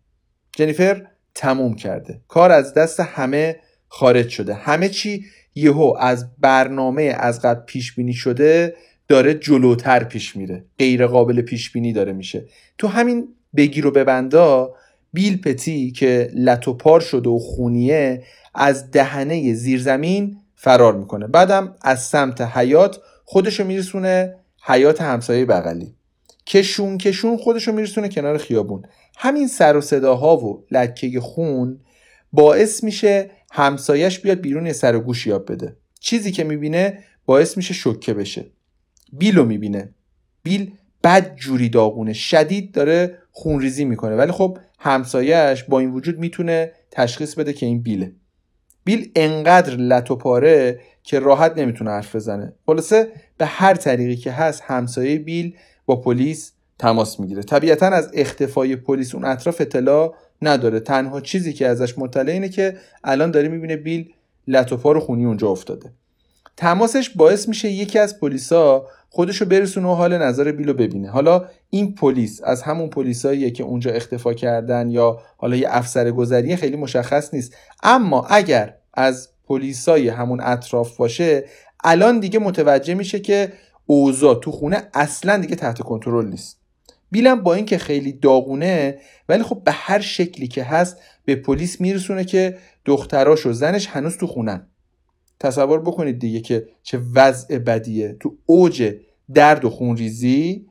جنیفر 0.57 1.07
تموم 1.35 1.75
کرده. 1.75 2.21
کار 2.29 2.53
از 2.53 2.75
دست 2.75 3.01
همه 3.01 3.57
خارج 3.89 4.29
شده. 4.29 4.55
همه 4.55 4.89
چی 4.89 5.25
یهو 5.55 5.97
از 6.01 6.27
برنامه 6.39 7.03
از 7.03 7.43
قبل 7.43 7.61
پیش 7.61 7.95
بینی 7.95 8.13
شده 8.13 8.75
داره 9.09 9.35
جلوتر 9.35 10.05
پیش 10.05 10.37
میره. 10.37 10.65
غیر 10.79 11.07
قابل 11.07 11.43
پیش 11.43 11.71
بینی 11.71 11.93
داره 11.93 12.13
میشه. 12.13 12.45
تو 12.79 12.89
همین 12.89 13.29
بگیر 13.57 13.87
و 13.87 13.91
ببندا 13.91 14.75
بیل 15.13 15.41
پتی 15.41 15.91
که 15.91 16.31
لتوپار 16.35 17.01
شده 17.01 17.31
و 17.31 17.39
خونیه 17.39 18.23
از 18.55 18.91
دهنه 18.91 19.55
زیرزمین 19.55 20.37
فرار 20.55 20.97
می‌کنه. 20.97 21.27
بعدم 21.27 21.75
از 21.83 22.03
سمت 22.03 22.41
حیات 22.41 23.01
خودشو 23.25 23.65
میرسونه 23.65 24.35
حیات 24.65 25.03
همسایه 25.03 25.45
بغلی. 25.45 25.95
کشون 26.47 26.99
کشون 26.99 27.37
خودشو 27.37 27.73
میرسونه 27.73 28.09
کنار 28.09 28.39
خیابون. 28.39 28.83
همین 29.23 29.49
سر 29.49 29.77
و 29.77 29.81
صداها 29.81 30.37
و 30.37 30.65
لکه 30.71 31.21
خون 31.21 31.81
باعث 32.33 32.85
میشه 32.85 33.31
همسایش 33.53 34.19
بیاد 34.19 34.41
بیرون 34.41 34.73
سر 34.73 34.97
و 34.97 35.01
گوش 35.01 35.27
یاب 35.27 35.53
بده. 35.53 35.77
چیزی 36.01 36.33
که 36.33 36.45
می‌بینه 36.45 36.99
باعث 37.27 37.57
میشه 37.57 37.75
شکه 37.75 38.15
بشه. 38.15 38.47
بیل 39.13 39.37
رو 39.37 39.45
می‌بینه. 39.45 39.95
بیل 40.43 40.73
بد 41.05 41.35
جوری 41.37 41.69
داغونه 41.69 42.13
شدید 42.13 42.73
داره 42.73 43.19
خونریزی 43.31 43.85
می‌کنه. 43.85 44.17
ولی 44.17 44.33
خب 44.33 44.59
همسایهش 44.79 45.63
با 45.63 45.81
این 45.81 45.91
وجود 45.91 46.19
می‌تونه 46.19 46.73
تشخیص 46.91 47.35
بده 47.35 47.53
که 47.53 47.67
این 47.67 47.83
بیله. 47.83 48.13
بیل 48.85 49.11
انقدر 49.17 49.77
لط 49.77 50.11
و 50.11 50.17
پاره 50.17 50.81
که 51.03 51.19
راحت 51.19 51.59
نمی‌تونه 51.59 51.91
حرف 51.91 52.17
بزنه. 52.17 52.53
خلاصه 52.67 53.13
به 53.39 53.47
هر 53.47 53.75
طریقی 53.75 54.17
که 54.17 54.33
هست 54.33 54.63
همسایه 54.65 55.19
بیل 55.19 55.57
با 55.87 55.97
پلیس 55.97 56.53
تماس 56.81 57.21
می‌گیره. 57.21 57.43
طبیعتا 57.43 57.87
از 57.87 58.11
اختفای 58.15 58.77
پلیس 58.77 59.15
اون 59.15 59.25
اطراف 59.25 59.61
اطلاع 59.61 60.15
نداره. 60.43 60.81
تنها 60.81 61.21
چیزی 61.21 61.53
که 61.53 61.67
ازش 61.67 61.99
مطلع 61.99 62.33
اینه 62.33 62.49
که 62.49 62.77
الان 63.05 63.31
داره 63.31 63.49
می‌بینه 63.49 63.77
بیل 63.77 64.13
لط 64.49 64.73
و 64.73 65.01
خونی 65.01 65.25
اونجا 65.25 65.49
افتاده. 65.49 65.93
تماسش 66.57 67.11
باعث 67.11 67.49
میشه 67.49 67.69
یکی 67.69 67.99
از 67.99 68.21
پلیسا 68.21 68.87
خودشو 69.11 69.45
برسونه 69.45 69.89
و 69.89 69.95
حال 69.95 70.19
نظر 70.19 70.53
بیلو 70.53 70.75
ببینه. 70.75 71.11
حالا 71.11 71.45
این 71.71 71.95
پلیس 71.95 72.41
از 72.45 72.63
همون 72.63 72.89
پلیساییه 72.89 73.51
که 73.51 73.63
اونجا 73.65 73.91
اختفا 73.91 74.35
کردن 74.35 74.91
یا 74.91 75.21
حالا 75.37 75.57
یه 75.57 75.69
افسر 75.71 76.11
گذریه 76.11 76.57
خیلی 76.57 76.77
مشخص 76.77 77.35
نیست. 77.35 77.57
اما 77.83 78.27
اگر 78.31 78.75
از 78.95 79.29
پلیسای 79.49 80.09
همون 80.09 80.41
اطراف 80.41 80.97
باشه 80.97 81.45
الان 81.85 82.21
دیگه 82.21 82.39
متوجه 82.39 82.95
میشه 82.95 83.21
که 83.21 83.53
اوضاع 83.87 84.41
تو 84.41 84.53
خونه 84.53 84.89
اصلا 84.95 85.37
دیگه 85.37 85.57
تحت 85.57 85.83
کنترل 85.83 86.27
نیست. 86.27 86.60
بیلم 87.11 87.43
با 87.43 87.55
اینکه 87.55 87.79
خیلی 87.79 88.13
داغونه 88.13 88.99
ولی 89.29 89.43
خب 89.43 89.65
به 89.65 89.73
هر 89.73 90.01
شکلی 90.01 90.49
که 90.49 90.65
هست 90.65 90.97
به 91.25 91.37
پلیس 91.37 91.81
میرسونه 91.81 92.25
که 92.25 92.59
دختراش 92.85 93.47
و 93.47 93.53
زنش 93.53 93.87
هنوز 93.87 94.17
تو 94.17 94.27
خونن. 94.27 94.67
تصور 95.41 95.81
بکنید 95.81 96.19
دیگه 96.19 96.41
که 96.41 96.69
چه 96.83 97.01
وضع 97.15 97.59
بدیه. 97.59 98.17
تو 98.21 98.37
اوج 98.47 98.95
درد 99.35 99.65
و 99.65 99.71
خونریزی 99.71 100.67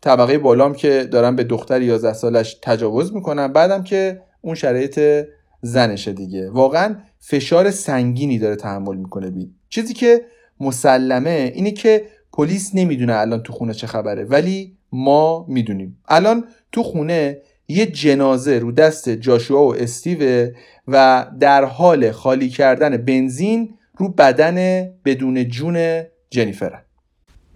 طبقه 0.00 0.38
بالام 0.38 0.74
که 0.74 1.04
دارن 1.04 1.36
به 1.36 1.44
دختر 1.44 1.82
11 1.82 2.12
سالش 2.12 2.56
تجاوز 2.62 3.14
می‌کنن 3.14 3.52
بعدم 3.52 3.84
که 3.84 4.22
اون 4.40 4.54
شرایط 4.54 5.26
زنشه 5.62 6.12
دیگه. 6.12 6.50
واقعا 6.50 6.96
فشار 7.18 7.70
سنگینی 7.70 8.38
داره 8.38 8.56
تحمل 8.56 8.96
می‌کنه 8.96 9.30
بید 9.30 9.54
چیزی 9.68 9.94
که 9.94 10.24
مسلمه 10.60 11.52
اینه 11.54 11.70
که 11.70 12.04
پلیس 12.32 12.70
نمی‌دونه 12.74 13.14
الان 13.14 13.42
تو 13.42 13.52
خونه 13.52 13.74
چه 13.74 13.86
خبره 13.86 14.24
ولی 14.24 14.75
ما 14.92 15.46
می‌دونیم. 15.48 15.98
الان 16.08 16.44
تو 16.72 16.82
خونه 16.82 17.38
یه 17.68 17.86
جنازه 17.86 18.58
رو 18.58 18.72
دست 18.72 19.08
جاشوا 19.08 19.66
و 19.66 19.76
استیوه 19.76 20.50
و 20.88 21.26
در 21.40 21.64
حال 21.64 22.10
خالی 22.10 22.48
کردن 22.48 22.96
بنزین 22.96 23.74
رو 23.96 24.08
بدن 24.08 24.88
بدون 25.04 25.48
جون 25.48 26.02
جنیفر 26.30 26.82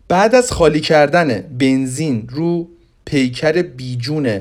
بعد 0.09 0.35
از 0.35 0.53
خالی 0.53 0.81
کردن 0.81 1.41
بنزین 1.59 2.27
رو 2.29 2.69
پیکر 3.05 3.63
بیجون 3.63 4.41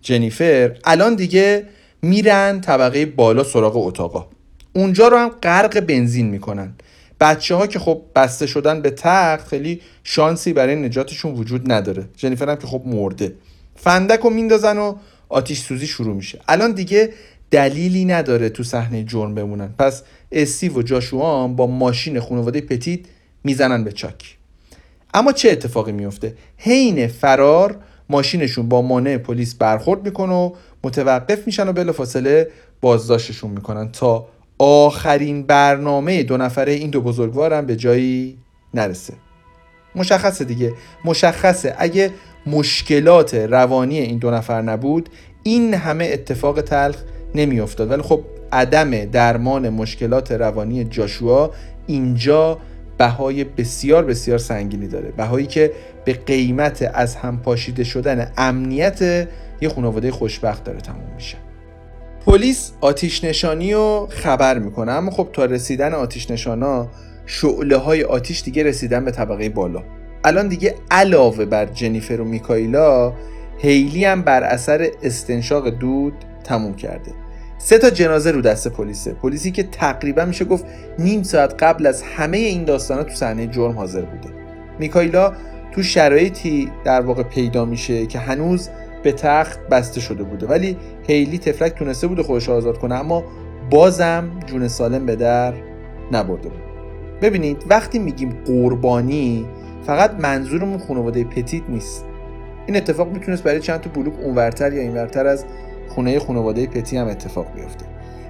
جنیفر 0.00 0.76
الان 0.84 1.14
دیگه 1.14 1.64
میرن 2.02 2.60
طبقه 2.60 3.06
بالا 3.06 3.44
سراغ 3.44 3.76
اتاقا. 3.76 4.26
اونجا 4.72 5.08
رو 5.08 5.16
هم 5.16 5.28
غرق 5.28 5.80
بنزین 5.80 6.26
می‌کنن. 6.26 6.74
بچه 7.20 7.54
ها 7.54 7.66
که 7.66 7.78
خب 7.78 8.02
بسته 8.14 8.46
شدن 8.46 8.82
به 8.82 8.90
تخت 8.90 9.48
خیلی 9.48 9.80
شانسی 10.04 10.52
برای 10.52 10.76
نجاتشون 10.76 11.34
وجود 11.34 11.72
نداره. 11.72 12.08
جنیفر 12.16 12.48
هم 12.48 12.56
که 12.56 12.66
خب 12.66 12.82
مرده. 12.86 13.34
فندک 13.76 14.20
رو 14.20 14.30
میندازن 14.30 14.78
و 14.78 14.94
آتیش 15.28 15.60
سوزی 15.60 15.86
شروع 15.86 16.14
میشه. 16.14 16.40
الان 16.48 16.72
دیگه 16.72 17.12
دلیلی 17.50 18.04
نداره 18.04 18.48
تو 18.48 18.62
صحنه 18.62 19.04
جرم 19.04 19.34
بمونن. 19.34 19.68
پس 19.78 20.02
استیو 20.32 20.78
و 20.78 20.82
جاشوا 20.82 21.48
با 21.48 21.66
ماشین 21.66 22.20
خانواده 22.20 22.60
پتیت 22.60 23.00
می‌زنن 23.44 23.84
به 23.84 23.92
چاک. 23.92 24.36
اما 25.14 25.32
چه 25.32 25.50
اتفاقی 25.50 25.92
میفته؟ 25.92 26.34
حین 26.56 27.06
فرار 27.06 27.76
ماشینشون 28.08 28.68
با 28.68 28.82
مانع 28.82 29.18
پلیس 29.18 29.54
برخورد 29.54 30.04
می‌کنه 30.04 30.34
و 30.34 30.52
متوقف 30.84 31.46
میشن 31.46 31.68
و 31.68 31.72
بلافاصله 31.72 32.50
بازداشتشون 32.80 33.50
می‌کنن 33.50 33.92
تا 33.92 34.28
آخرین 34.58 35.42
برنامه 35.42 36.22
دو 36.22 36.36
نفره 36.36 36.72
این 36.72 36.90
دو 36.90 37.00
بزرگوارم 37.00 37.66
به 37.66 37.76
جایی 37.76 38.38
نرسه. 38.74 39.14
مشخصه 39.94 40.44
دیگه. 40.44 40.72
مشخصه. 41.04 41.74
اگه 41.78 42.10
مشکلات 42.46 43.34
روانی 43.34 43.98
این 43.98 44.18
دو 44.18 44.30
نفر 44.30 44.62
نبود 44.62 45.08
این 45.42 45.74
همه 45.74 46.10
اتفاق 46.12 46.60
تلخ 46.60 46.96
نمیافتاد. 47.34 47.90
ولی 47.90 48.02
خب 48.02 48.20
عدم 48.52 49.04
درمان 49.04 49.68
مشکلات 49.68 50.32
روانی 50.32 50.84
جاشوا 50.84 51.50
اینجا 51.86 52.58
بهای 52.98 53.44
بسیار 53.44 54.04
بسیار 54.04 54.38
سنگینی 54.38 54.88
داره. 54.88 55.10
بهایی 55.10 55.46
که 55.46 55.72
به 56.04 56.12
قیمت 56.12 56.90
از 56.94 57.16
هم 57.16 57.40
پاشیده 57.40 57.84
شدن 57.84 58.32
امنیت 58.36 59.28
یه 59.60 59.68
خانواده 59.68 60.10
خوشبخت 60.10 60.64
داره 60.64 60.80
تموم 60.80 61.14
میشه. 61.16 61.47
پلیس 62.28 62.72
آتیش 62.80 63.24
نشانی 63.24 63.74
رو 63.74 64.08
خبر 64.10 64.58
می‌کنه 64.58 64.92
اما 64.92 65.10
خب 65.10 65.28
تا 65.32 65.44
رسیدن 65.44 65.94
آتیش 65.94 66.30
نشانا 66.30 66.88
شعله 67.26 67.76
های 67.76 68.04
آتیش 68.04 68.42
دیگه 68.42 68.62
رسیدن 68.62 69.04
به 69.04 69.10
طبقه 69.10 69.48
بالا. 69.48 69.82
الان 70.24 70.48
دیگه 70.48 70.74
علاوه 70.90 71.44
بر 71.44 71.66
جنیفر 71.66 72.20
و 72.20 72.24
میکایلا 72.24 73.12
هیلی 73.58 74.04
هم 74.04 74.22
بر 74.22 74.42
اثر 74.42 74.90
استنشاق 75.02 75.68
دود 75.68 76.12
تموم 76.44 76.74
کرده. 76.74 77.12
سه 77.58 77.78
تا 77.78 77.90
جنازه 77.90 78.30
رو 78.30 78.40
دست 78.40 78.68
پلیسه. 78.68 79.12
پلیسی 79.12 79.50
که 79.50 79.62
تقریبا 79.62 80.24
میشه 80.24 80.44
گفت 80.44 80.64
نیم 80.98 81.22
ساعت 81.22 81.62
قبل 81.62 81.86
از 81.86 82.02
همه 82.02 82.36
این 82.36 82.64
داستانا 82.64 83.02
تو 83.02 83.14
صحنه 83.14 83.46
جرم 83.46 83.78
حاضر 83.78 84.02
بوده. 84.02 84.34
میکایلا 84.78 85.32
تو 85.72 85.82
شرایطی 85.82 86.72
در 86.84 87.00
واقع 87.00 87.22
پیدا 87.22 87.64
میشه 87.64 88.06
که 88.06 88.18
هنوز 88.18 88.68
به 89.02 89.12
تخت 89.12 89.68
بسته 89.68 90.00
شده 90.00 90.22
بوده. 90.22 90.46
ولی 90.46 90.76
هیلی 91.06 91.38
تفلک 91.38 91.74
تونسته 91.74 92.06
بوده 92.06 92.22
خودش 92.22 92.48
آزاد 92.48 92.78
کنه 92.78 92.94
اما 92.94 93.24
بازم 93.70 94.30
جون 94.46 94.68
سالم 94.68 95.06
به 95.06 95.16
در 95.16 95.54
نبرده 96.12 96.48
بود. 96.48 96.62
ببینید 97.22 97.64
وقتی 97.70 97.98
میگیم 97.98 98.42
قربانی 98.46 99.46
فقط 99.86 100.14
منظورمون 100.20 100.78
خانواده 100.78 101.24
پتیت 101.24 101.62
نیست. 101.68 102.04
این 102.66 102.76
اتفاق 102.76 103.12
می‌تونست 103.12 103.42
برای 103.42 103.60
چند 103.60 103.80
تا 103.80 103.90
بلوک 103.90 104.14
اونورتر 104.22 104.72
یا 104.72 104.80
اینورتر 104.80 105.26
از 105.26 105.44
خونه 105.88 106.18
خانواده 106.18 106.66
پتی 106.66 106.96
هم 106.96 107.08
اتفاق 107.08 107.46
بیفته. 107.54 107.86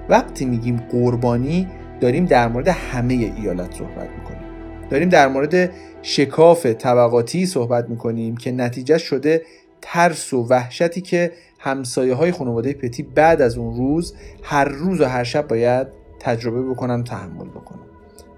وقتی 0.09 0.45
میگیم 0.45 0.77
قربانی 0.91 1.69
داریم 2.01 2.25
در 2.25 2.49
مورد 2.49 2.69
همه 2.69 3.15
ایالت 3.15 3.75
صحبت 3.75 4.09
می‌کنیم. 4.19 4.43
داریم 4.91 5.09
در 5.09 5.29
مورد 5.29 5.71
شکاف 6.03 6.67
طبقاتی 6.67 7.47
صحبت 7.47 7.89
می‌کنیم 7.91 8.37
که 8.37 8.53
نتیجه 8.53 8.99
شده 8.99 9.43
ترس 9.83 10.33
و 10.33 10.47
وحشتی 10.47 11.01
که 11.01 11.33
همسایه 11.59 12.15
های 12.15 12.33
خانواده 12.33 12.73
پتی 12.73 13.03
بعد 13.03 13.43
از 13.43 13.59
اون 13.59 13.77
روز 13.77 14.15
هر 14.43 14.65
روز 14.65 15.01
و 15.01 15.05
هر 15.05 15.25
شب 15.25 15.49
باید 15.49 15.87
تجربه 16.21 16.63
بکنن 16.63 17.05
تحمل 17.05 17.49
بکنن. 17.49 17.83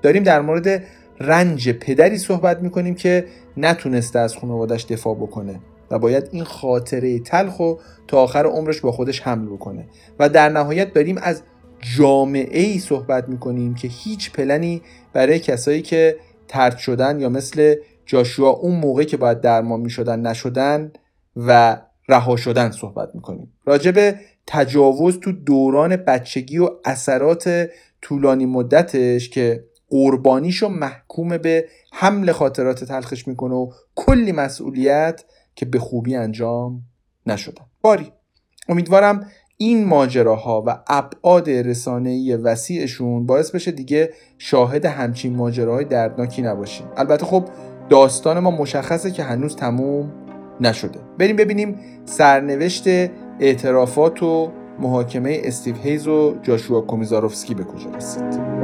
داریم 0.02 0.22
در 0.22 0.40
مورد 0.40 0.84
رنج 1.20 1.70
پدری 1.70 2.18
صحبت 2.18 2.62
می‌کنیم 2.62 2.94
که 2.94 3.24
نتونسته 3.56 4.18
از 4.18 4.36
خانوادش 4.36 4.84
دفاع 4.84 5.14
بکنه 5.14 5.60
و 5.90 5.98
باید 5.98 6.28
این 6.32 6.44
خاطره 6.44 7.18
تلخ 7.18 7.60
و 7.60 7.74
تا 8.08 8.22
آخر 8.22 8.46
عمرش 8.46 8.80
با 8.80 8.92
خودش 8.92 9.20
حمل 9.20 9.46
بکنه. 9.46 9.84
و 10.18 10.28
در 10.28 10.48
نهایت 10.48 10.92
داریم 10.92 11.18
از 11.22 11.42
جامعه 11.96 12.60
ای 12.60 12.78
صحبت 12.78 13.28
می‌کنیم 13.28 13.74
که 13.74 13.88
هیچ 13.88 14.32
پلنی 14.32 14.82
برای 15.12 15.38
کسایی 15.38 15.82
که 15.82 16.16
ترد 16.48 16.76
شدن 16.76 17.20
یا 17.20 17.28
مثل 17.28 17.74
جاشوا 18.06 18.50
اون 18.50 18.74
موقعی 18.74 19.06
که 19.06 19.16
باید 19.16 19.40
درمان 19.40 19.80
می‌شدن 19.80 20.20
نشدن 20.20 20.92
و 21.36 21.80
رها 22.08 22.36
شدن 22.36 22.70
صحبت 22.70 23.08
می‌کنیم. 23.14 23.52
راجب 23.64 24.14
تجاوز 24.46 25.20
تو 25.20 25.32
دوران 25.32 25.96
بچگی 25.96 26.58
و 26.58 26.70
اثرات 26.84 27.68
طولانی 28.02 28.46
مدتش 28.46 29.30
که 29.30 29.64
قربانیشو 29.88 30.68
محکوم 30.68 31.38
به 31.38 31.68
حمل 31.92 32.32
خاطرات 32.32 32.84
تلخش 32.84 33.28
می‌کنه 33.28 33.54
و 33.54 33.70
کلی 33.94 34.32
مسئولیت 34.32 35.24
که 35.54 35.66
به 35.66 35.78
خوبی 35.78 36.16
انجام 36.16 36.82
نشدن 37.26 37.64
باری 37.82 38.12
امیدوارم 38.68 39.26
این 39.56 39.84
ماجراها 39.84 40.64
و 40.66 40.82
ابعاد 40.86 41.50
رسانه‌ای 41.50 42.36
وسیعشون 42.36 43.26
باعث 43.26 43.50
بشه 43.50 43.70
دیگه 43.70 44.12
شاهد 44.38 44.84
همچین 44.84 45.36
ماجراهای 45.36 45.84
دردناکی 45.84 46.42
نباشیم. 46.42 46.86
البته 46.96 47.26
خب 47.26 47.48
داستان 47.88 48.38
ما 48.38 48.50
مشخصه 48.50 49.10
که 49.10 49.22
هنوز 49.22 49.56
تموم 49.56 50.12
نشده. 50.60 50.98
بریم 51.18 51.36
ببینیم 51.36 51.74
سرنوشت 52.04 52.84
اعترافات 53.40 54.22
و 54.22 54.52
محاکمه 54.78 55.40
استیو 55.44 55.76
هیز 55.76 56.06
و 56.06 56.36
جاشوا 56.42 56.80
کومیزاروفسکی 56.80 57.54
به 57.54 57.64
کجا 57.64 57.90
رسید. 57.90 58.60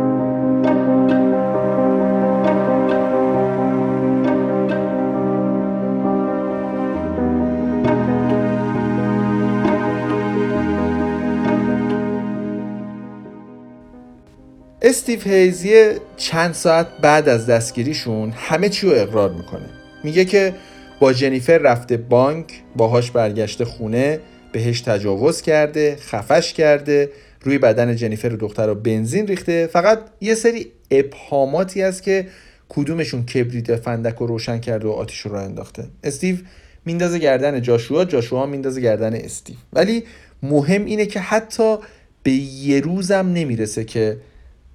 استیو 14.83 15.21
هیزی 15.21 15.93
چند 16.17 16.55
ساعت 16.55 16.87
بعد 17.03 17.29
از 17.29 17.47
دستگیریشون 17.47 18.33
همه 18.37 18.69
چی 18.69 18.87
رو 18.87 18.93
اقرار 18.93 19.31
می‌کنه. 19.33 19.67
میگه 20.05 20.25
که 20.25 20.55
با 21.01 21.13
جنیفر 21.13 21.59
رفته 21.59 21.97
بانک 21.97 22.63
باهاش 22.77 23.11
برگشته 23.11 23.65
خونه 23.65 24.21
بهش 24.53 24.81
تجاوز 24.81 25.43
کرده 25.43 25.97
خفش 25.97 26.53
کرده 26.53 27.11
روی 27.41 27.59
بدن 27.59 27.97
جنیفر 27.97 28.33
و 28.33 28.37
دختر 28.37 28.67
رو 28.67 28.75
بنزین 28.75 29.27
ریخته. 29.27 29.67
فقط 29.67 29.99
یه 30.21 30.35
سری 30.35 30.67
ابهاماتی 30.91 31.83
است 31.83 32.03
که 32.03 32.27
کدومشون 32.69 33.27
کبریت 33.27 33.77
فندک 33.77 34.15
رو 34.15 34.27
روشن 34.27 34.59
کرده 34.59 34.89
و 34.89 34.91
آتیش 34.91 35.21
رو 35.21 35.35
انداخته. 35.35 35.85
استیو 36.05 36.37
میندازه 36.85 37.19
گردن 37.19 37.63
جاشوا 37.63 38.05
جاشوا 38.05 38.47
میندازه 38.47 38.81
گردن 38.81 39.15
استیو. 39.15 39.57
ولی 39.73 40.05
مهم 40.43 40.85
اینه 40.85 41.07
که 41.07 41.21
حتی 41.21 41.77
به 42.23 42.33
یه 42.33 42.81
روزم 42.81 43.33
نمی‌رسه 43.35 43.85
که 43.85 44.17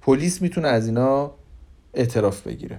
پلیس 0.02 0.42
می‌تونه 0.42 0.68
از 0.68 0.86
اینا 0.86 1.30
اعتراف 1.94 2.40
بگیره. 2.40 2.78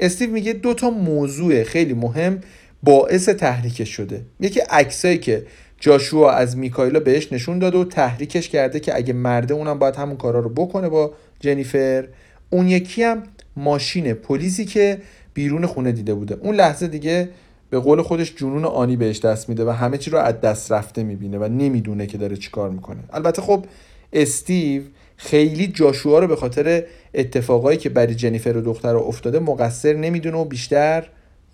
استیو 0.00 0.30
میگه 0.30 0.52
دو 0.52 0.74
تا 0.74 0.90
موضوع 0.90 1.62
خیلی 1.62 1.94
مهم 1.94 2.40
باعث 2.82 3.28
تحریکش 3.28 3.88
شده. 3.88 4.22
یکی 4.40 4.60
عکسایی 4.60 5.18
که 5.18 5.46
جاشوا 5.80 6.30
از 6.30 6.56
میکایلا 6.56 7.00
بهش 7.00 7.32
نشون 7.32 7.58
داده 7.58 7.78
و 7.78 7.84
تحریکش 7.84 8.48
کرده 8.48 8.80
که 8.80 8.96
اگه 8.96 9.12
مرده 9.12 9.54
اونم 9.54 9.78
باید 9.78 9.96
همون 9.96 10.16
کارا 10.16 10.40
رو 10.40 10.48
بکنه 10.48 10.88
با 10.88 11.12
جنیفر. 11.40 12.08
اون 12.50 12.68
یکی 12.68 13.02
هم 13.02 13.22
ماشین 13.56 14.12
پلیسی 14.12 14.64
که 14.64 14.98
بیرون 15.34 15.66
خونه 15.66 15.92
دیده 15.92 16.14
بوده. 16.14 16.36
اون 16.40 16.54
لحظه 16.54 16.86
دیگه 16.86 17.28
به 17.70 17.78
قول 17.78 18.02
خودش 18.02 18.34
جنون 18.36 18.64
آنی 18.64 18.96
بهش 18.96 19.20
دست 19.20 19.48
میده 19.48 19.64
و 19.64 19.70
همه 19.70 19.98
چی 19.98 20.10
رو 20.10 20.18
از 20.18 20.40
دست 20.40 20.72
رفته 20.72 21.02
می‌بینه 21.02 21.38
و 21.38 21.48
نمی‌دونه 21.48 22.06
که 22.06 22.18
داره 22.18 22.36
چیکار 22.36 22.70
می‌کنه. 22.70 22.98
البته 23.12 23.42
خب 23.42 23.64
استیو 24.12 24.82
خیلی 25.16 25.66
جاشوا 25.66 26.18
رو 26.18 26.26
به 26.26 26.36
خاطر 26.36 26.84
اتفاقایی 27.14 27.78
که 27.78 27.88
برای 27.88 28.14
جنیفر 28.14 28.56
و 28.56 28.60
دختر 28.60 28.96
افتاده 28.96 29.38
مقصر 29.38 29.92
نمی‌دونه 29.92 30.36
و 30.36 30.44
بیشتر 30.44 31.06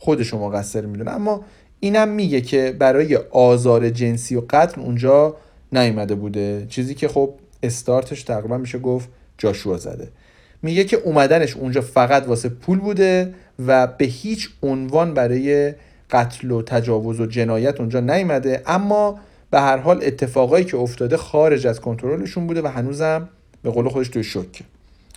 خودش 0.04 0.28
رو 0.28 0.38
مقصر 0.38 0.86
می‌دونه. 0.86 1.10
اما 1.10 1.44
اینم 1.80 2.08
میگه 2.08 2.40
که 2.40 2.76
برای 2.78 3.16
آزار 3.30 3.90
جنسی 3.90 4.36
و 4.36 4.42
قتل 4.50 4.80
اونجا 4.80 5.36
نیومده 5.72 6.14
بوده. 6.14 6.66
چیزی 6.68 6.94
که 6.94 7.08
خب 7.08 7.34
استارتش 7.62 8.22
تقریبا 8.22 8.58
میشه 8.58 8.78
گفت 8.78 9.08
جاشوا 9.38 9.76
زده. 9.76 10.08
میگه 10.62 10.84
که 10.84 10.96
اومدنش 10.96 11.56
اونجا 11.56 11.80
فقط 11.80 12.28
واسه 12.28 12.48
پول 12.48 12.78
بوده 12.78 13.34
و 13.66 13.86
به 13.86 14.04
هیچ 14.04 14.50
عنوان 14.62 15.14
برای 15.14 15.74
قتل 16.10 16.50
و 16.50 16.62
تجاوز 16.62 17.20
و 17.20 17.26
جنایت 17.26 17.80
اونجا 17.80 18.00
نیومده. 18.00 18.62
اما 18.66 19.20
به 19.50 19.60
هر 19.60 19.76
حال 19.76 20.00
اتفاقایی 20.04 20.64
که 20.64 20.76
افتاده 20.76 21.16
خارج 21.16 21.66
از 21.66 21.80
کنترلشون 21.80 22.46
بوده 22.46 22.62
و 22.62 22.66
هنوزم 22.66 23.28
به 23.62 23.70
قول 23.70 23.88
خودش 23.88 24.08
توی 24.08 24.24
شوکه. 24.24 24.64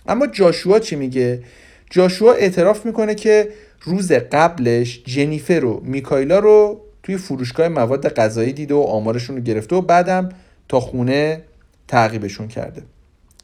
اما 0.08 0.26
جاشوا 0.26 0.78
چی 0.78 0.96
میگه؟ 0.96 1.42
جاشوا 1.90 2.32
اعتراف 2.32 2.86
می‌کنه 2.86 3.14
که 3.14 3.48
روز 3.86 4.12
قبلش 4.12 5.02
جنیفر 5.04 5.64
و 5.64 5.80
میکایلا 5.84 6.38
رو 6.38 6.80
توی 7.02 7.16
فروشگاه 7.16 7.68
مواد 7.68 8.08
غذایی 8.08 8.52
دیده 8.52 8.74
و 8.74 8.80
آمارشون 8.80 9.36
رو 9.36 9.42
گرفته 9.42 9.76
و 9.76 9.80
بعدم 9.80 10.28
تا 10.68 10.80
خونه 10.80 11.42
تعقیبشون 11.88 12.48
کرده. 12.48 12.82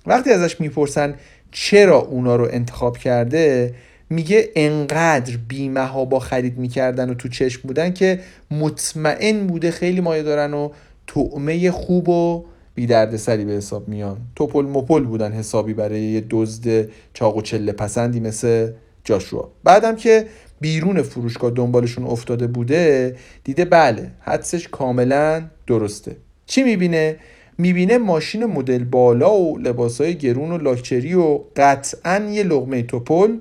وقتی 0.06 0.30
ازش 0.30 0.60
می‌پرسن 0.60 1.14
چرا 1.50 1.98
اونا 1.98 2.36
رو 2.36 2.48
انتخاب 2.50 2.98
کرده 2.98 3.74
میگه 4.10 4.48
انقدر 4.56 5.36
بیمه 5.48 5.80
ها 5.80 6.04
با 6.04 6.18
خرید 6.18 6.58
می‌کردن 6.58 7.10
و 7.10 7.14
تو 7.14 7.28
چشم 7.28 7.60
بودن 7.62 7.92
که 7.92 8.20
مطمئن 8.50 9.46
بوده 9.46 9.70
خیلی 9.70 10.00
مایه 10.00 10.22
دارن 10.22 10.54
و 10.54 10.70
طعمه 11.06 11.70
خوب 11.70 12.08
و 12.08 12.44
بی 12.74 13.16
سری 13.16 13.44
به 13.44 13.52
حساب 13.52 13.88
میان. 13.88 14.16
توپل 14.36 14.64
مپل 14.64 15.04
بودن 15.04 15.32
حسابی 15.32 15.74
برای 15.74 16.00
یه 16.00 16.24
دزد 16.30 16.88
چاق 17.14 17.36
و 17.36 17.42
چله 17.42 17.72
پسندی 17.72 18.20
مثل 18.20 18.70
جاشوا. 19.04 19.50
بعدم 19.64 19.96
که 19.96 20.26
بیرون 20.60 21.02
فروشگاه 21.02 21.50
دنبالشون 21.50 22.04
افتاده 22.04 22.46
بوده 22.46 23.16
دیده 23.44 23.64
بله 23.64 24.10
حدسش 24.20 24.68
کاملا 24.68 25.42
درسته. 25.66 26.16
چی 26.46 26.62
می‌بینه؟ 26.62 27.16
می‌بینه 27.58 27.98
ماشین 27.98 28.44
مدل 28.44 28.84
بالا 28.84 29.34
و 29.34 29.58
لباسای 29.58 30.14
گرون 30.14 30.50
و 30.50 30.58
لاکچری 30.58 31.14
و 31.14 31.40
قطعا 31.56 32.28
یه 32.30 32.42
لغمه 32.42 32.82
توپل 32.82 33.36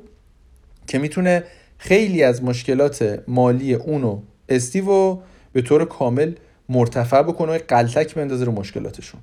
که 0.87 0.99
می‌تونه 0.99 1.43
خیلی 1.77 2.23
از 2.23 2.43
مشکلات 2.43 3.23
مالی 3.27 3.73
اونو 3.73 4.19
استیو 4.49 5.17
به 5.53 5.61
طور 5.61 5.85
کامل 5.85 6.33
مرتفع 6.69 7.21
بکنه 7.21 7.51
و 7.51 7.59
قلتک 7.67 8.15
بندازه 8.15 8.45
رو 8.45 8.51
مشکلاتشون. 8.51 9.21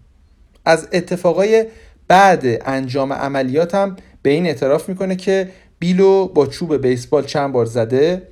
از 0.64 0.88
اتفاقای 0.92 1.66
بعد 2.08 2.44
انجام 2.44 3.12
عملیات 3.12 3.74
هم 3.74 3.96
به 4.22 4.30
این 4.30 4.46
اعتراف 4.46 4.88
می‌کنه 4.88 5.16
که 5.16 5.48
بیلو 5.78 6.28
با 6.28 6.46
چوب 6.46 6.76
بیسبال 6.76 7.24
چند 7.24 7.52
بار 7.52 7.66
زده 7.66 8.22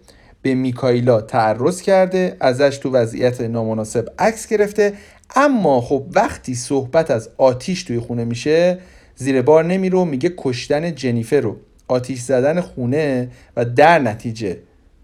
به 0.43 0.55
میکایلا 0.55 1.21
تعرض 1.21 1.83
کرده 1.83 2.37
ازش 2.41 2.79
تو 2.79 2.91
وضعیت 2.91 3.41
نامناسب 3.41 4.09
عکس 4.19 4.47
گرفته 4.47 4.93
اما 5.37 5.81
خب 5.81 6.05
وقتی 6.15 6.55
صحبت 6.55 7.11
از 7.11 7.31
آتیش 7.39 7.83
توی 7.83 8.01
خونه 8.01 8.25
میشه 8.25 8.79
زیر 9.17 9.43
بار 9.43 9.65
نمیره 9.65 10.05
میگه 10.05 10.35
کشتن 10.37 10.95
جنیفر 10.95 11.41
رو. 11.41 11.57
آتیش 11.89 12.21
زدن 12.21 12.61
خونه 12.61 13.31
و 13.57 13.65
در 13.65 13.99
نتیجه 13.99 14.59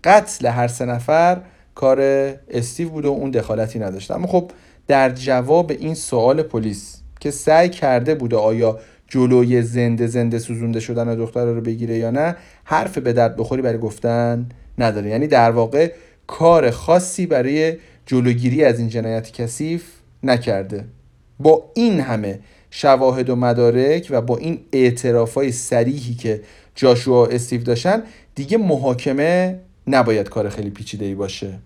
قتل 0.04 0.46
هر 0.46 0.68
سه 0.68 0.84
نفر 0.84 1.40
کار 1.74 2.00
استیو 2.50 2.88
بود 2.88 3.04
و 3.04 3.08
اون 3.08 3.30
دخالتی 3.30 3.78
نداشته 3.78 4.14
اما 4.14 4.26
خب 4.26 4.50
در 4.88 5.10
جواب 5.10 5.70
این 5.70 5.94
سوال 5.94 6.42
پلیس 6.42 7.02
که 7.20 7.30
سعی 7.30 7.68
کرده 7.68 8.14
بوده 8.14 8.36
آیا 8.36 8.78
جلوی 9.12 9.62
زنده 9.62 10.06
زنده 10.06 10.38
سوزونده 10.38 10.80
شدن 10.80 11.14
دختر 11.14 11.44
رو 11.44 11.60
بگیره 11.60 11.98
یا 11.98 12.10
نه 12.10 12.36
حرف 12.64 12.98
به 12.98 13.12
درد 13.12 13.36
بخوری 13.36 13.62
برای 13.62 13.78
گفتن 13.78 14.46
نداره. 14.78 15.10
یعنی 15.10 15.26
در 15.26 15.50
واقع 15.50 15.92
کار 16.26 16.70
خاصی 16.70 17.26
برای 17.26 17.76
جلوگیری 18.06 18.64
از 18.64 18.78
این 18.78 18.88
جنایت 18.88 19.32
کثیف 19.32 19.84
نکرده. 20.22 20.84
با 21.40 21.70
این 21.74 22.00
همه 22.00 22.38
شواهد 22.70 23.30
و 23.30 23.36
مدارک 23.36 24.08
و 24.10 24.20
با 24.20 24.36
این 24.36 24.60
اعترافای 24.72 25.52
سریحی 25.52 26.14
که 26.14 26.40
جاشوا 26.74 27.24
و 27.24 27.32
استیو 27.32 27.62
داشتن 27.62 28.02
دیگه 28.34 28.58
محاکمه 28.58 29.60
نباید 29.86 30.28
کار 30.28 30.48
خیلی 30.48 30.70
پیچیده 30.70 31.04
ای 31.04 31.14
باشه. 31.14 31.58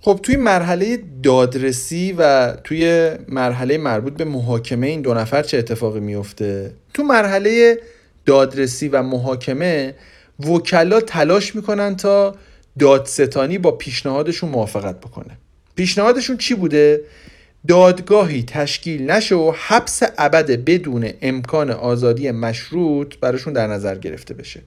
خب 0.00 0.20
توی 0.22 0.36
مرحله 0.36 0.98
دادرسی 1.22 2.14
و 2.18 2.52
توی 2.64 3.10
مرحله 3.28 3.78
مربوط 3.78 4.12
به 4.12 4.24
محاکمه 4.24 4.86
این 4.86 5.00
دو 5.00 5.14
نفر 5.14 5.42
چه 5.42 5.58
اتفاقی 5.58 6.00
میفته؟ 6.00 6.72
تو 6.94 7.02
مرحله 7.02 7.80
دادرسی 8.26 8.88
و 8.88 9.02
محاکمه 9.02 9.94
وکلا 10.40 11.00
تلاش 11.00 11.54
می‌کنن 11.56 11.96
تا 11.96 12.34
دادستانی 12.78 13.58
با 13.58 13.70
پیشنهادشون 13.70 14.50
موافقت 14.50 15.00
بکنه. 15.00 15.38
پیشنهادشون 15.74 16.36
چی 16.36 16.54
بوده؟ 16.54 17.00
دادگاهی 17.68 18.42
تشکیل 18.42 19.10
نشه 19.10 19.34
و 19.34 19.52
حبس 19.66 20.02
ابد 20.18 20.50
بدون 20.50 21.10
امکان 21.22 21.70
آزادی 21.70 22.30
مشروط 22.30 23.16
براشون 23.16 23.52
در 23.52 23.66
نظر 23.66 23.98
گرفته 23.98 24.34
بشه. 24.34 24.60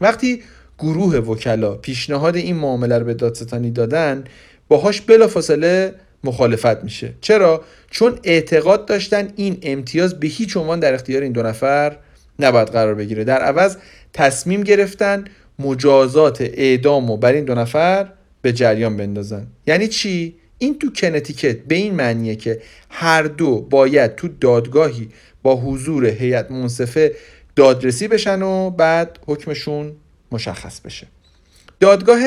وقتی 0.00 0.42
گروه 0.78 1.16
وکلا 1.16 1.74
پیشنهاد 1.74 2.36
این 2.36 2.56
معامله 2.56 2.98
رو 2.98 3.04
به 3.04 3.14
دادستانی 3.14 3.70
دادن 3.70 4.24
باهاش 4.68 5.00
بلافاصله 5.00 5.94
مخالفت 6.24 6.84
میشه. 6.84 7.14
چرا؟ 7.20 7.64
چون 7.90 8.18
اعتقاد 8.24 8.86
داشتن 8.86 9.28
این 9.36 9.58
امتیاز 9.62 10.20
به 10.20 10.26
هیچ 10.26 10.56
عنوان 10.56 10.80
در 10.80 10.94
اختیار 10.94 11.22
این 11.22 11.32
دو 11.32 11.42
نفر 11.42 11.96
نباید 12.38 12.68
قرار 12.68 12.94
بگیره. 12.94 13.24
در 13.24 13.38
عوض 13.38 13.76
تصمیم 14.12 14.62
گرفتن 14.62 15.24
مجازات 15.58 16.40
اعدام 16.40 17.10
و 17.10 17.16
بر 17.16 17.32
این 17.32 17.44
دو 17.44 17.54
نفر 17.54 18.08
به 18.42 18.52
جریان 18.52 18.96
بندازن. 18.96 19.46
یعنی 19.66 19.88
چی؟ 19.88 20.34
این 20.58 20.78
تو 20.78 20.92
کنتیکت 20.92 21.58
به 21.58 21.74
این 21.74 21.94
معنیه 21.94 22.36
که 22.36 22.62
هر 22.90 23.22
دو 23.22 23.60
باید 23.60 24.14
تو 24.14 24.28
دادگاهی 24.28 25.08
با 25.42 25.56
حضور 25.56 26.06
هیئت 26.06 26.50
منصفه 26.50 27.14
دادرسی 27.56 28.08
بشن 28.08 28.42
و 28.42 28.70
بعد 28.70 29.18
حکمشون 29.26 29.92
مشخص 30.32 30.80
بشه. 30.80 31.06
دادگاه 31.80 32.20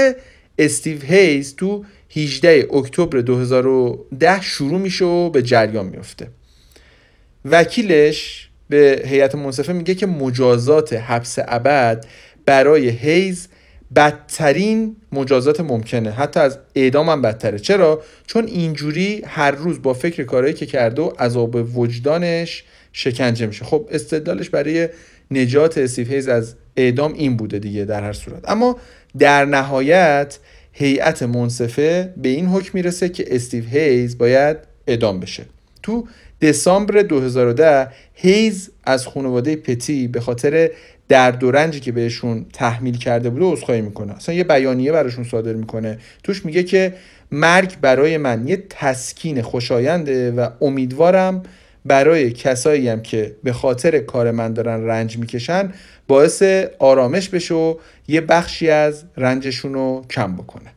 استیو 0.60 1.02
هیز 1.02 1.56
تو 1.56 1.86
18 2.16 2.68
اکتبر 2.74 3.22
2010 3.22 4.42
شروع 4.42 4.80
میشه 4.80 5.06
و 5.06 5.30
به 5.30 5.42
جریان 5.42 5.86
میفته. 5.86 6.28
وکیلش 7.46 8.50
به 8.70 9.02
هیئت 9.06 9.36
منصفه 9.36 9.74
میگه 9.74 9.96
که 9.96 10.06
مجازات 10.06 10.94
حبس 10.94 11.36
ابد 11.48 12.06
برای 12.46 12.90
هیز 12.90 13.48
بدترین 13.96 14.96
مجازات 15.12 15.60
ممکنه. 15.62 16.12
حتی 16.12 16.40
از 16.40 16.58
اعدام 16.76 17.10
هم 17.10 17.22
بدتره. 17.22 17.60
چرا؟ 17.60 18.04
چون 18.28 18.48
اینجوری 18.48 19.22
هر 19.26 19.52
روز 19.52 19.82
با 19.82 19.94
فکر 19.94 20.24
کارهایی 20.24 20.54
که 20.54 20.66
کرده 20.66 21.02
و 21.02 21.12
عذاب 21.20 21.78
وجدانش 21.78 22.64
شکنجه 22.94 23.46
میشه. 23.46 23.66
خب 23.66 23.88
استدلالش 23.92 24.50
برای 24.50 24.90
نجات 25.32 25.78
استیو 25.78 26.08
هیز 26.08 26.28
از 26.28 26.56
اعدام 26.78 27.14
این 27.14 27.38
بوده 27.38 27.60
دیگه 27.60 27.86
در 27.86 28.04
هر 28.04 28.14
صورت. 28.14 28.50
اما 28.50 28.78
در 29.20 29.46
نهایت 29.46 30.40
هیئت 30.74 31.24
منصفه 31.24 32.14
به 32.18 32.30
این 32.30 32.46
حکم 32.46 32.70
می‌رسه 32.74 33.10
که 33.10 33.36
استیو 33.36 33.64
هیز 33.66 34.18
باید 34.18 34.58
اعدام 34.88 35.20
بشه. 35.20 35.46
تو 35.84 36.08
دسامبر 36.42 37.02
2010 37.02 37.88
هیز 38.14 38.70
از 38.84 39.08
خانواده 39.08 39.56
پتی 39.56 40.08
به 40.08 40.20
خاطر 40.20 40.72
درد 41.10 41.44
و 41.44 41.70
که 41.70 41.92
بهشون 41.92 42.46
تحمیل 42.54 42.98
کرده 42.98 43.30
بوده 43.30 43.46
عذرخواهی 43.46 43.82
می‌کنه. 43.82 44.14
اصلا 44.16 44.36
یه 44.36 44.44
بیانیه 44.44 44.92
براشون 44.92 45.24
صادر 45.24 45.54
می‌کنه. 45.54 45.98
توش 46.24 46.46
میگه 46.46 46.64
که 46.64 46.94
مرگ 47.32 47.80
برای 47.82 48.18
من 48.18 48.48
یه 48.48 48.64
تسکین 48.70 49.42
خوشاینده 49.42 50.32
و 50.32 50.50
امیدوارم 50.62 51.44
برای 51.86 52.32
کسایی 52.32 52.90
هم 52.90 53.02
که 53.02 53.36
به 53.44 53.54
خاطر 53.54 54.00
کار 54.00 54.32
من 54.32 54.54
دارن 54.54 54.86
رنج 54.86 55.18
می‌کشن 55.18 55.74
باعث 56.08 56.44
آرامش 56.80 57.30
بشه 57.30 57.54
و 57.54 57.76
یه 58.08 58.22
بخشی 58.22 58.70
از 58.70 59.04
رنجشون 59.18 59.74
رو 59.74 60.06
کم 60.10 60.36
بکنه. 60.36 60.74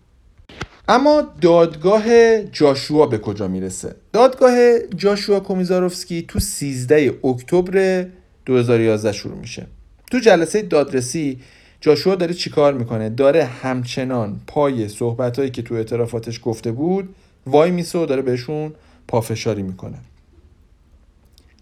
اما 0.89 1.23
دادگاه 1.41 2.05
جاشوا 2.43 3.07
به 3.07 3.19
کجا 3.19 3.49
می‌رسه؟ 3.49 3.95
دادگاه 4.13 4.79
جاشوا 4.97 5.41
کومیزاروفسکی 5.41 6.25
تو 6.29 6.41
13 6.41 7.15
اکتبر 7.25 8.07
2011 8.47 9.13
شروع 9.13 9.39
میشه. 9.39 9.67
تو 10.11 10.19
جلسه 10.19 10.63
دادرسی 10.63 11.41
جاشوا 11.81 12.15
داره 12.15 12.35
چیکار 12.35 12.75
می‌کنه؟ 12.75 13.09
داره 13.09 13.45
همچنان 13.45 14.41
پای 14.47 14.89
صحبتهایی 14.89 15.51
که 15.51 15.63
تو 15.63 15.75
اعترافاتش 15.75 16.41
گفته 16.45 16.73
بود 16.73 17.15
وای 17.47 17.71
میسه 17.71 17.99
و 17.99 18.07
داره 18.07 18.23
بهشون 18.23 18.73
پافشاری 19.09 19.63
می‌کنه. 19.63 19.99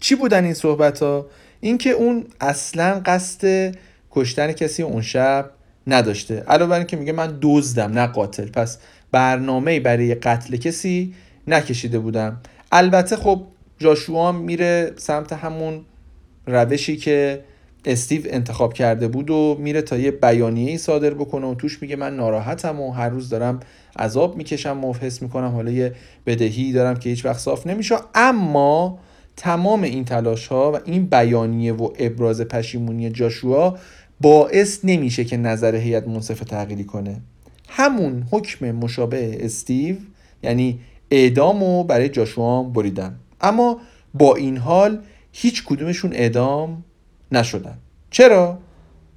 چی 0.03 0.15
بودن 0.15 0.43
این 0.43 0.53
صحبت 0.53 1.03
ها 1.03 1.25
اینکه 1.61 1.89
اون 1.89 2.25
اصلا 2.41 3.01
قصد 3.05 3.75
کشتن 4.11 4.51
کسی 4.51 4.83
اون 4.83 5.01
شب 5.01 5.49
نداشته. 5.87 6.43
علاوه 6.47 6.69
بر 6.69 6.77
اینکه 6.77 6.97
میگه 6.97 7.11
من 7.13 7.37
دزدم 7.41 7.91
نه 7.91 8.07
قاتل. 8.07 8.47
پس 8.47 8.77
برنامه 9.11 9.79
برای 9.79 10.15
قتل 10.15 10.55
کسی 10.55 11.13
نکشیده 11.47 11.99
بودم. 11.99 12.41
البته 12.71 13.15
خب 13.15 13.41
جاشوا 13.79 14.31
میره 14.31 14.91
سمت 14.97 15.33
همون 15.33 15.81
روشی 16.47 16.97
که 16.97 17.43
استیو 17.85 18.21
انتخاب 18.25 18.73
کرده 18.73 19.07
بود 19.07 19.29
و 19.29 19.57
میره 19.59 19.81
تا 19.81 19.97
یه 19.97 20.11
بیانیه 20.11 20.77
صادر 20.77 21.13
بکنه 21.13 21.47
و 21.47 21.55
توش 21.55 21.81
میگه 21.81 21.95
من 21.95 22.15
ناراحتم 22.15 22.79
و 22.79 22.91
هر 22.91 23.09
روز 23.09 23.29
دارم 23.29 23.59
عذاب 23.99 24.37
می‌کشم 24.37 24.83
و 24.83 24.93
حس 24.93 25.21
می‌کنم 25.21 25.51
حالا 25.51 25.71
یه 25.71 25.95
بدهی 26.25 26.71
دارم 26.71 26.95
که 26.95 27.09
هیچ 27.09 27.25
وقت 27.25 27.39
صاف 27.39 27.67
نمیشه. 27.67 27.95
اما 28.15 28.99
تمام 29.37 29.83
این 29.83 30.05
تلاش 30.05 30.47
ها 30.47 30.71
و 30.71 30.79
این 30.85 31.05
بیانیه 31.05 31.73
و 31.73 31.89
ابراز 31.99 32.41
پشیمونی 32.41 33.09
جاشوا 33.09 33.77
باعث 34.21 34.79
نمیشه 34.83 35.23
که 35.23 35.37
نظر 35.37 35.75
هیئت 35.75 36.07
منصفه 36.07 36.45
تغییری 36.45 36.83
کنه. 36.83 37.21
همون 37.69 38.27
حکم 38.31 38.71
مشابه 38.71 39.45
استیو 39.45 39.95
یعنی 40.43 40.79
اعدام 41.11 41.87
برای 41.87 42.09
جاشوا 42.09 42.63
بریدن. 42.63 43.19
اما 43.41 43.79
با 44.13 44.35
این 44.35 44.57
حال 44.57 44.99
هیچ 45.31 45.63
کدومشون 45.63 46.13
اعدام 46.13 46.83
نشدن. 47.31 47.77
چرا؟ 48.11 48.57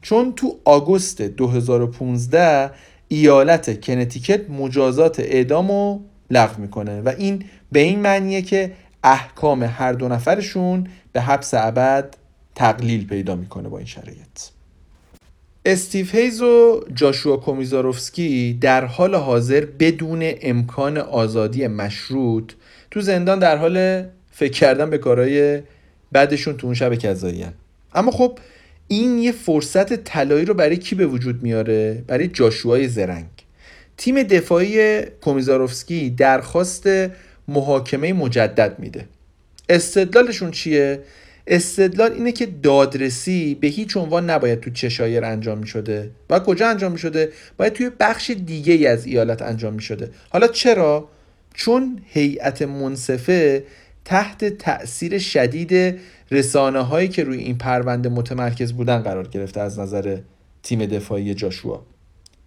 چون 0.02 0.33
تو 0.37 0.57
آگوست 0.64 1.22
2015 1.22 2.70
ایالت 3.09 3.81
کنتیکت 3.81 4.50
مجازات 4.50 5.20
اعدام 5.20 5.68
رو 5.68 6.00
لغو 6.31 6.61
می‌کنه 6.61 7.00
و 7.00 7.12
این 7.18 7.44
به 7.72 7.81
این 7.81 7.98
معنیه 8.00 8.42
که 8.42 8.72
احکام 9.04 9.62
هر 9.62 9.92
دو 9.92 10.09
نفرشون 10.09 10.88
به 11.12 11.20
حبس 11.20 11.54
ابد 11.54 12.16
تقلیل 12.54 13.06
پیدا 13.06 13.37
می‌کنه 13.37 13.68
با 13.68 13.78
این 13.78 13.87
شرایط. 13.87 14.56
استیو 15.64 16.06
هیز 16.06 16.42
و 16.42 16.85
جاشوا 16.94 17.37
کومیزاروفسکی 17.37 18.59
در 18.61 18.85
حال 18.85 19.14
حاضر 19.14 19.64
بدون 19.78 20.20
امکان 20.22 20.98
آزادی 20.98 21.66
مشروط 21.66 22.52
تو 22.90 23.00
زندان 23.00 23.38
در 23.38 23.56
حال 23.56 24.04
فکر 24.30 24.52
کردن 24.52 24.90
به 24.90 24.98
کارهای 24.98 25.62
بعدشون 26.12 26.56
تو 26.56 26.66
اون 26.66 26.74
شب 26.74 26.94
کذایی 26.94 27.46
اما 27.94 28.11
خب 28.11 28.38
این 28.88 29.18
یه 29.18 29.32
فرصت 29.32 29.94
طلایی 29.94 30.44
رو 30.44 30.54
برای 30.54 30.76
کی 30.76 30.94
به 30.94 31.06
وجود 31.06 31.42
میاره؟ 31.42 32.04
برای 32.06 32.28
جاشوهای 32.28 32.88
زرنگ. 32.88 33.26
تیم 33.96 34.22
دفاعی 34.22 35.00
کومیزاروفسکی 35.02 36.11
درخواست 36.11 36.88
محاکمه 37.48 38.12
مجدد 38.12 38.78
میده. 38.78 39.04
استدلالشون 39.68 40.50
چیه؟ 40.50 41.00
استدلال 41.46 42.12
اینه 42.12 42.32
که 42.32 42.46
دادرسی 42.46 43.54
به 43.54 43.68
هیچ 43.68 43.96
عنوان 43.96 44.30
نباید 44.30 44.61
تو 44.61 44.70
چشایر 44.70 45.24
انجام 45.24 45.59
می 45.59 45.66
شده 45.66 46.11
و 46.30 46.38
کجا 46.38 46.68
انجام 46.68 46.92
می 46.92 46.98
شده 46.98 47.32
باید 47.56 47.72
توی 47.72 47.90
بخش 48.00 48.30
دیگه 48.30 48.72
ای 48.72 48.87
از 48.87 49.06
ایالت 49.06 49.42
انجام 49.42 49.74
می 49.74 49.82
شده 49.82 50.11
حالا 50.30 50.46
چرا؟ 50.46 51.09
چون 51.54 52.00
هیئت 52.06 52.62
منصفه 52.62 53.64
تحت 54.04 54.44
تأثیر 54.44 55.18
شدید 55.18 56.00
رسانه 56.30 56.80
هایی 56.80 57.09
که 57.09 57.24
روی 57.24 57.38
این 57.38 57.59
پرونده 57.59 58.09
متمرکز 58.09 58.72
بودن 58.72 58.98
قرار 58.98 59.28
گرفته 59.28 59.61
از 59.61 59.78
نظر 59.78 60.18
تیم 60.62 60.87
دفاعی 60.87 61.35
جاشوا. 61.35 61.87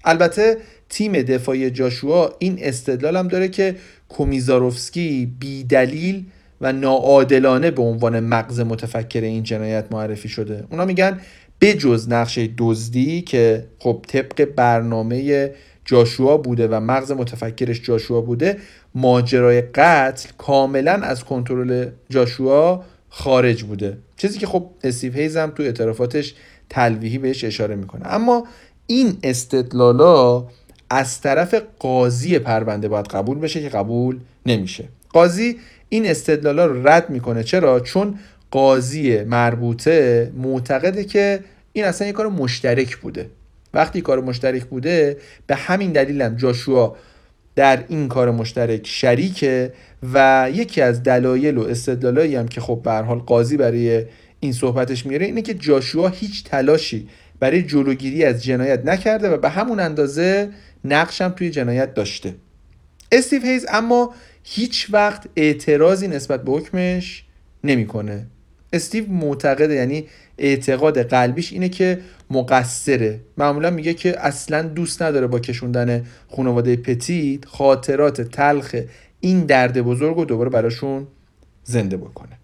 البته 0.04 0.58
تیم 0.90 1.12
دفاعی 1.12 1.70
جاشوا 1.70 2.30
این 2.40 2.58
استدلال 2.62 3.18
هم 3.18 3.28
داره 3.28 3.48
که 3.48 3.76
کومیزاروفسکی 4.10 5.34
بی 5.40 5.64
دلیل 5.64 6.26
و 6.62 6.74
ناعادلانه 6.74 7.72
به 7.72 7.82
عنوان 7.82 8.20
مغز 8.20 8.60
متفکر 8.60 9.22
این 9.22 9.44
جنایت 9.44 9.86
معرفی 9.92 10.30
شده. 10.30 10.64
اونا 10.72 10.86
میگن 10.86 11.20
بجز 11.62 12.10
نقشه 12.10 12.50
دزدی 12.58 13.22
که 13.22 13.66
خب 13.80 14.06
طبق 14.08 14.46
برنامه 14.46 15.52
جاشوا 15.86 16.38
بوده 16.38 16.68
و 16.68 16.80
مغز 16.80 17.12
متفکرش 17.12 17.82
جاشوا 17.82 18.22
بوده 18.22 18.58
ماجرای 18.96 19.62
قتل 19.62 20.30
کاملا 20.38 20.92
از 20.92 21.24
کنترل 21.24 21.90
جاشوا 22.10 22.84
خارج 23.10 23.64
بوده. 23.64 23.98
چیزی 24.18 24.40
که 24.40 24.48
خب 24.48 24.70
استیو 24.84 25.14
هیز 25.14 25.38
تو 25.38 25.64
اعترافاتش 25.64 26.36
تلویحی 26.70 27.18
بهش 27.18 27.44
اشاره 27.44 27.76
می‌کنه. 27.76 28.14
اما 28.14 28.48
این 28.92 29.18
استدلالا 29.24 30.48
از 30.90 31.22
طرف 31.22 31.56
قاضی 31.80 32.40
پرونده 32.40 32.88
باید 32.88 33.06
قبول 33.08 33.40
بشه 33.40 33.62
که 33.62 33.70
قبول 33.70 34.20
نمیشه. 34.46 34.84
قاضی 35.10 35.58
این 35.90 36.06
استدلالا 36.06 36.66
رو 36.66 36.88
رد 36.88 37.10
می‌کنه. 37.10 37.44
چرا؟ 37.44 37.80
چون 37.80 38.20
قاضی 38.52 39.24
مربوطه 39.24 40.32
معتقده 40.38 41.04
که 41.04 41.40
این 41.74 41.86
اصلا 41.86 42.08
یه 42.08 42.14
کار 42.14 42.28
مشترک 42.28 42.98
بوده. 42.98 43.30
وقتی 43.74 44.02
کار 44.02 44.22
مشترک 44.22 44.66
بوده 44.66 45.18
به 45.48 45.56
همین 45.56 45.92
دلیل 45.92 46.22
هم 46.22 46.36
جاشوا 46.36 46.96
در 47.56 47.84
این 47.88 48.08
کار 48.08 48.32
مشترک 48.32 48.88
شریکه 48.88 49.74
و 50.14 50.50
یکی 50.54 50.82
از 50.82 51.04
دلایل 51.04 51.58
و 51.58 51.64
استدلالایی 51.64 52.36
هم 52.36 52.48
که 52.48 52.62
خب 52.62 52.82
به 52.84 52.92
حال 52.92 53.20
قاضی 53.20 53.58
برای 53.58 54.06
این 54.40 54.54
صحبتش 54.54 55.06
میاره 55.06 55.26
اینه 55.26 55.42
که 55.42 55.54
جاشوا 55.54 56.08
هیچ 56.08 56.44
تلاشی 56.44 57.08
برای 57.40 57.64
جلوگیری 57.64 58.24
از 58.26 58.44
جنایت 58.44 58.86
نکرده 58.86 59.30
و 59.30 59.38
به 59.38 59.50
همون 59.50 59.80
اندازه 59.80 60.50
نقشم 60.86 61.30
توی 61.30 61.50
جنایت 61.50 61.94
داشته. 61.94 62.36
استیو 63.12 63.42
هیز 63.42 63.66
اما 63.70 64.14
هیچ 64.44 64.88
وقت 64.92 65.26
اعتراضی 65.36 66.08
نسبت 66.08 66.44
به 66.44 66.52
حکمش 66.52 67.24
نمی‌کنه. 67.64 68.28
استیو 68.74 69.12
معتقده 69.12 69.74
یعنی 69.74 70.08
اعتقاد 70.38 71.02
قلبیش 71.02 71.54
اینه 71.54 71.70
که 71.70 72.00
مقصره. 72.30 73.20
معمولا 73.38 73.70
میگه 73.70 73.94
که 73.94 74.26
اصلا 74.26 74.62
دوست 74.62 75.02
نداره 75.02 75.28
با 75.28 75.40
کشوندن 75.40 76.06
خانواده 76.36 76.76
پتیت 76.76 77.46
خاطرات 77.46 78.22
تلخ 78.22 78.76
این 79.20 79.46
درد 79.46 79.82
بزرگ 79.82 80.16
رو 80.16 80.26
دوباره 80.26 80.50
براشون 80.50 81.08
زنده 81.64 81.98
بکنه. 81.98 82.40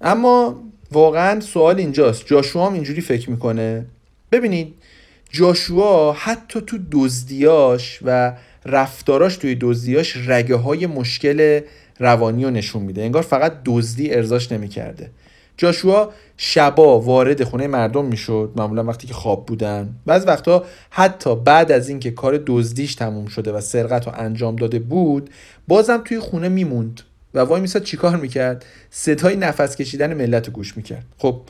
اما 0.00 0.62
واقعا 0.92 1.40
سوال 1.40 1.78
اینجاست. 1.78 2.26
جاشوا 2.26 2.66
هم 2.66 2.74
اینجوری 2.74 3.00
فکر 3.00 3.30
می‌کنه. 3.30 3.86
ببینید 4.32 4.74
جاشوا 5.30 6.12
حتی 6.12 6.60
تو 6.60 6.78
دزدیاش 6.92 7.98
و 8.02 8.32
رفتاراش 8.66 9.36
توی 9.36 9.56
دزدیاش 9.60 10.16
رگه 10.26 10.56
های 10.56 10.86
مشکل 10.86 11.60
روانی 11.98 12.44
رو 12.44 12.50
نشون 12.50 12.82
میده. 12.82 13.02
انگار 13.02 13.22
فقط 13.22 13.52
دزدی 13.64 14.14
ارزاش 14.14 14.52
نمی‌کرده. 14.52 15.10
جاشوا 15.56 16.12
شبا 16.36 17.00
وارد 17.00 17.44
خونه 17.44 17.66
مردم 17.66 18.04
می‌شد. 18.04 18.52
معمولا 18.56 18.84
وقتی 18.84 19.06
که 19.06 19.14
خواب 19.14 19.46
بودن. 19.46 19.94
بعض 20.06 20.24
وقتا 20.26 20.64
حتی 20.90 21.36
بعد 21.36 21.72
از 21.72 21.88
اینکه 21.88 22.10
کار 22.10 22.42
دزدیش 22.46 22.94
تموم 22.94 23.26
شده 23.26 23.52
و 23.52 23.60
سرقت 23.60 24.06
رو 24.06 24.12
انجام 24.16 24.56
داده 24.56 24.78
بود 24.78 25.30
بازم 25.68 26.02
توی 26.04 26.20
خونه 26.20 26.48
میموند. 26.48 27.00
و 27.36 27.40
وای 27.40 27.60
میساد 27.60 27.82
چیکار 27.82 28.16
می‌کرد؟ 28.16 28.64
صدای 28.90 29.36
نفس 29.36 29.76
کشیدن 29.76 30.14
ملت 30.14 30.46
رو 30.46 30.52
گوش 30.52 30.76
می‌کرد. 30.76 31.06
خب 31.18 31.40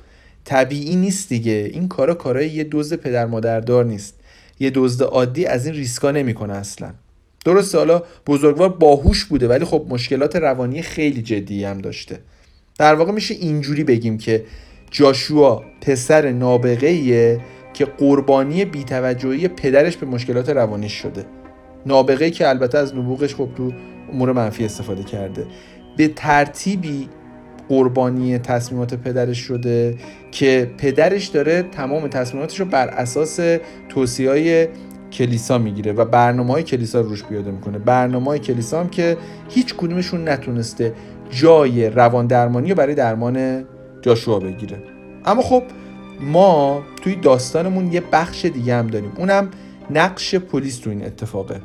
طبیعی 0.44 0.96
نیست 0.96 1.28
دیگه. 1.28 1.70
این 1.72 1.88
کارا 1.88 2.14
کارای 2.14 2.48
یه 2.48 2.64
دزد 2.70 2.96
پدر 2.96 3.26
مادردار 3.26 3.84
نیست. 3.84 4.14
یه 4.60 4.70
دزد 4.74 5.02
عادی 5.02 5.46
از 5.46 5.66
این 5.66 5.74
ریسکا 5.74 6.10
نمی‌کنه 6.10 6.54
اصلا. 6.54 6.90
درسته 7.44 7.78
حالا 7.78 8.02
بزرگوار 8.26 8.68
باهوش 8.68 9.24
بوده 9.24 9.48
ولی 9.48 9.64
خب 9.64 9.86
مشکلات 9.88 10.36
روانی 10.36 10.82
خیلی 10.82 11.22
جدی 11.22 11.64
هم 11.64 11.78
داشته. 11.78 12.18
در 12.78 12.94
واقع 12.94 13.12
میشه 13.12 13.34
اینجوری 13.34 13.84
بگیم 13.84 14.18
که 14.18 14.44
جاشوا 14.90 15.64
پسر 15.80 16.32
نابغه 16.32 17.40
که 17.74 17.84
قربانی 17.84 18.64
بیتوجهی 18.64 19.48
پدرش 19.48 19.96
به 19.96 20.06
مشکلات 20.06 20.48
روانیش 20.48 20.92
شده. 20.92 21.24
نابغه 21.86 22.30
که 22.30 22.48
البته 22.48 22.78
از 22.78 22.94
نبوغش 22.94 23.34
خب 23.34 23.48
تو 23.56 23.72
امور 24.12 24.32
منفی 24.32 24.64
استفاده 24.64 25.02
کرده. 25.02 25.46
به 25.96 26.08
ترتیبی 26.08 27.08
قربانی 27.68 28.38
تصمیمات 28.38 28.94
پدرش 28.94 29.38
شده 29.38 29.96
که 30.30 30.70
پدرش 30.78 31.26
داره 31.26 31.62
تمام 31.62 32.08
تصمیماتش 32.08 32.60
رو 32.60 32.66
بر 32.66 32.88
اساس 32.88 33.40
توصیه 33.88 34.30
های 34.30 34.68
کلیسا 35.12 35.58
می‌گیره 35.58 35.92
و 35.92 36.04
برنامه 36.04 36.52
های 36.52 36.62
کلیسا 36.62 37.00
روش 37.00 37.24
پیاده 37.24 37.50
می‌کنه. 37.50 37.78
برنامه 37.78 38.26
های 38.26 38.38
کلیسا 38.38 38.80
هم 38.80 38.88
که 38.88 39.16
هیچ 39.48 39.74
کدومشون 39.74 40.28
نتونسته 40.28 40.92
جای 41.30 41.90
روان 41.90 42.26
درمانی 42.26 42.68
رو 42.68 42.74
برای 42.74 42.94
درمان 42.94 43.64
جاشوا 44.02 44.38
بگیره. 44.38 44.82
اما 45.24 45.42
خب 45.42 45.62
ما 46.20 46.82
توی 47.02 47.14
داستانمون 47.14 47.92
یه 47.92 48.02
بخش 48.12 48.44
دیگه 48.44 48.74
هم 48.74 48.86
داریم. 48.86 49.12
اونم 49.16 49.50
نقش 49.90 50.34
پلیس 50.34 50.78
تو 50.78 50.90
این 50.90 51.04
اتفاقه. 51.04 51.60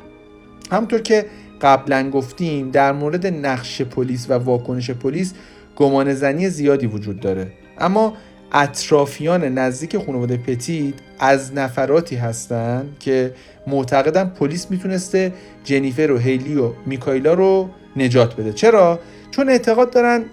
همونطور 0.70 1.00
که 1.00 1.26
قبلا 1.62 2.10
گفتیم 2.10 2.70
در 2.70 2.92
مورد 2.92 3.26
نقش 3.26 3.82
پلیس 3.82 4.30
و 4.30 4.32
واکنش 4.32 4.90
پلیس 4.90 5.34
گمان 5.76 6.14
زنی 6.14 6.48
زیادی 6.48 6.86
وجود 6.86 7.20
داره. 7.20 7.52
اما 7.78 8.12
اطرافیان 8.52 9.44
نزدیک 9.44 9.98
خانواده 9.98 10.36
پتیت 10.36 10.94
از 11.18 11.54
نفراتی 11.54 12.16
هستن 12.16 12.88
که 13.00 13.34
معتقدن 13.66 14.24
پلیس 14.24 14.70
می‌تونسته 14.70 15.32
جنیفر 15.64 16.10
و 16.10 16.18
هیلی 16.18 16.56
و 16.56 16.72
میکایلا 16.86 17.34
رو 17.34 17.68
نجات 17.96 18.36
بده. 18.36 18.52
چرا؟ 18.52 19.00
چون 19.30 19.48
اعتقاد 19.48 19.90
دارن 19.90 20.24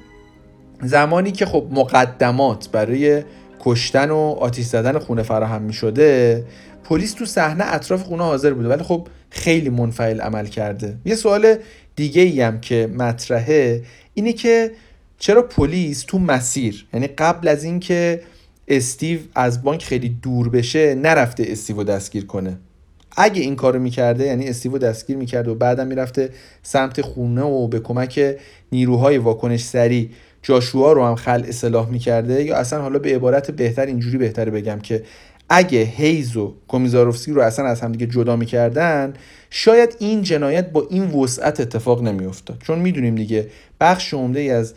زمانی 0.84 1.32
که 1.32 1.46
خب 1.46 1.68
مقدمات 1.72 2.70
برای 2.72 3.24
کشتن 3.60 4.12
و 4.12 4.18
آتیش 4.18 4.66
زدن 4.66 5.00
خونه 5.00 5.24
فراهم 5.24 5.62
می 5.62 5.74
شده 5.74 6.44
پلیس 6.84 7.14
تو 7.14 7.26
صحنه 7.26 7.64
اطراف 7.74 8.04
خونه 8.04 8.24
حاضر 8.24 8.54
بوده. 8.54 8.70
ولی 8.70 8.84
خب 8.84 9.08
خیلی 9.30 9.70
منفعل 9.70 10.22
عمل 10.22 10.46
کرده. 10.46 10.98
یه 11.06 11.16
سوال 11.16 11.56
دیگه 11.96 12.22
ای 12.22 12.42
هم 12.42 12.62
که 12.62 12.90
مطرحه 12.98 13.84
اینه 14.14 14.34
که 14.34 14.72
چرا 15.20 15.42
پلیس 15.42 16.04
تو 16.08 16.20
مسیر 16.20 16.88
یعنی 16.94 17.08
قبل 17.08 17.48
از 17.48 17.64
اینکه 17.64 18.22
استیو 18.68 19.20
از 19.36 19.64
بانک 19.64 19.84
خیلی 19.84 20.10
دور 20.22 20.50
بشه 20.50 20.96
نرفته 20.96 21.46
استیو 21.48 21.78
رو 21.78 21.84
دستگیر 21.84 22.26
کنه؟ 22.26 22.58
اگه 23.18 23.42
این 23.42 23.56
کارو 23.56 23.80
می‌کرده 23.80 24.26
یعنی 24.26 24.48
استیو 24.48 24.78
دستگیر 24.78 25.18
می‌کرده 25.18 25.52
و 25.52 25.56
بعدم 25.56 25.88
می‌رفته 25.88 26.30
سمت 26.64 27.02
خونه 27.02 27.42
و 27.42 27.68
به 27.68 27.80
کمک 27.80 28.36
نیروهای 28.72 29.18
واکنش 29.18 29.64
سری 29.64 30.10
جاشوا 30.44 30.92
رو 30.92 31.06
هم 31.06 31.16
خل 31.16 31.44
اصلاح 31.48 31.90
می‌کرده 31.90 32.44
یا 32.44 32.58
اصلا 32.58 32.82
حالا 32.82 33.00
به 33.00 33.16
عبارت 33.16 33.52
بهتر 33.52 33.86
اینجوری 33.86 34.18
بهتره 34.18 34.52
بگم 34.52 34.80
که 34.80 35.04
اگه 35.50 35.80
هیز 35.80 36.38
و 36.38 36.54
کومیزاروفسکی 36.68 37.32
رو 37.32 37.42
اصلا 37.42 37.66
از 37.66 37.82
همدیگه 37.82 38.06
جدا 38.06 38.36
می‌کردن 38.36 39.14
شاید 39.50 39.96
این 40.00 40.22
جنایت 40.22 40.72
با 40.72 40.88
این 40.90 41.04
وسعت 41.04 41.60
اتفاق 41.60 42.04
نمیافتاد. 42.04 42.58
چون 42.64 42.80
می‌دونیم 42.80 43.16
دیگه 43.16 43.48
بخش 43.80 44.14
عمده 44.14 44.40
از 44.40 44.74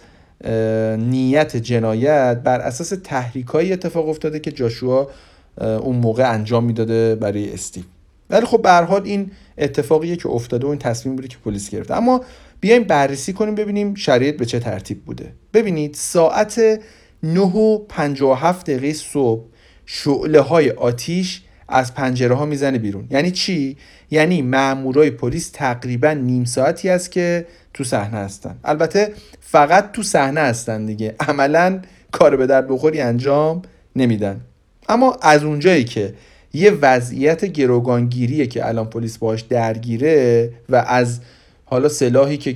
نیت 0.99 1.57
جنایت 1.57 2.41
بر 2.45 2.61
اساس 2.61 2.93
تحریکایی 3.05 3.73
اتفاق 3.73 4.09
افتاده 4.09 4.41
که 4.41 4.53
جاشوا 4.53 5.11
اون 5.59 5.97
موقع 5.97 6.31
انجام 6.31 6.65
می‌داده 6.65 7.15
برای 7.15 7.53
استیو 7.53 7.85
ولی 8.31 8.47
خب 8.47 8.63
به 8.63 8.93
این 9.05 9.31
اتفاقیه 9.59 10.17
که 10.17 10.29
افتاده 10.29 10.67
و 10.67 10.71
این 10.71 10.79
تصمیم 10.79 11.17
بوده 11.17 11.29
که 11.29 11.37
پلیس 11.45 11.71
گرفته. 11.71 11.97
اما 11.97 12.21
بیایم 12.61 12.85
بررسی 12.85 13.33
کنیم 13.33 13.55
ببینیم 13.55 13.95
شرایط 13.95 14.37
به 14.37 14.47
چه 14.47 14.59
ترتیب 14.59 15.05
بوده. 15.05 15.33
ببینید 15.55 15.95
ساعت 15.95 16.81
9 17.23 17.41
و 17.41 17.79
57 17.79 18.71
دقیقه 18.71 18.93
صبح 18.93 19.45
شعله 19.87 20.41
های 20.41 20.71
آتیش 20.71 21.43
از 21.69 21.95
پنجره 21.95 22.35
ها 22.35 22.45
می‌زنه 22.45 22.79
بیرون. 22.79 23.07
یعنی 23.11 23.31
چی؟ 23.31 23.77
یعنی 24.11 24.43
مامورای 24.43 25.11
پلیس 25.11 25.51
تقریبا 25.51 26.13
نیم 26.13 26.45
ساعتی 26.45 26.89
است 26.89 27.11
که 27.11 27.47
تو 27.75 27.85
صحنه 27.85 28.19
هستن. 28.19 28.57
البته 28.65 29.13
فقط 29.41 29.93
تو 29.93 30.03
صحنه 30.03 30.41
هستن 30.41 30.87
دیگه. 30.87 31.15
عملا 31.21 31.81
کار 32.13 32.37
به 32.37 32.47
در 32.47 32.63
بخوری 32.63 33.01
انجام 33.01 33.63
نمیدن. 33.97 34.41
اما 34.89 35.17
از 35.23 35.45
اونجایی 35.45 35.85
که 35.85 36.15
یه 36.55 36.71
وضعیت 36.71 37.45
گروگانگیریه 37.45 38.47
که 38.47 38.69
الان 38.69 38.87
پلیس 38.87 39.19
باش 39.19 39.41
درگیره 39.41 40.51
و 40.69 40.77
از 40.77 41.21
حالا 41.73 41.89
سلاحی 41.89 42.37
که 42.37 42.53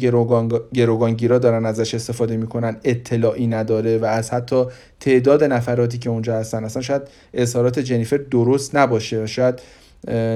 گروگانگیرا 0.75 1.39
دارن 1.39 1.67
ازش 1.67 1.95
استفاده 1.95 2.37
می‌کنن 2.37 2.77
اطلاعی 2.85 3.47
نداره 3.47 3.99
و 3.99 4.05
از 4.05 4.31
حتی 4.31 4.65
تعداد 5.01 5.45
نفراتی 5.45 5.99
که 5.99 6.11
اونجا 6.11 6.35
هستن 6.35 6.65
اصلا 6.65 6.83
شاید 6.83 7.03
اظهارات 7.35 7.79
جنیفر 7.79 8.17
درست 8.17 8.77
نباشه. 8.77 9.27
شاید 9.27 9.55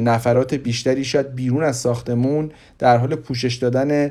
نفرات 0.02 0.54
بیشتری 0.54 1.04
شاید 1.04 1.34
بیرون 1.34 1.62
از 1.62 1.76
ساختمون 1.76 2.50
در 2.78 2.96
حال 2.96 3.14
پوشش 3.14 3.54
دادن 3.54 4.10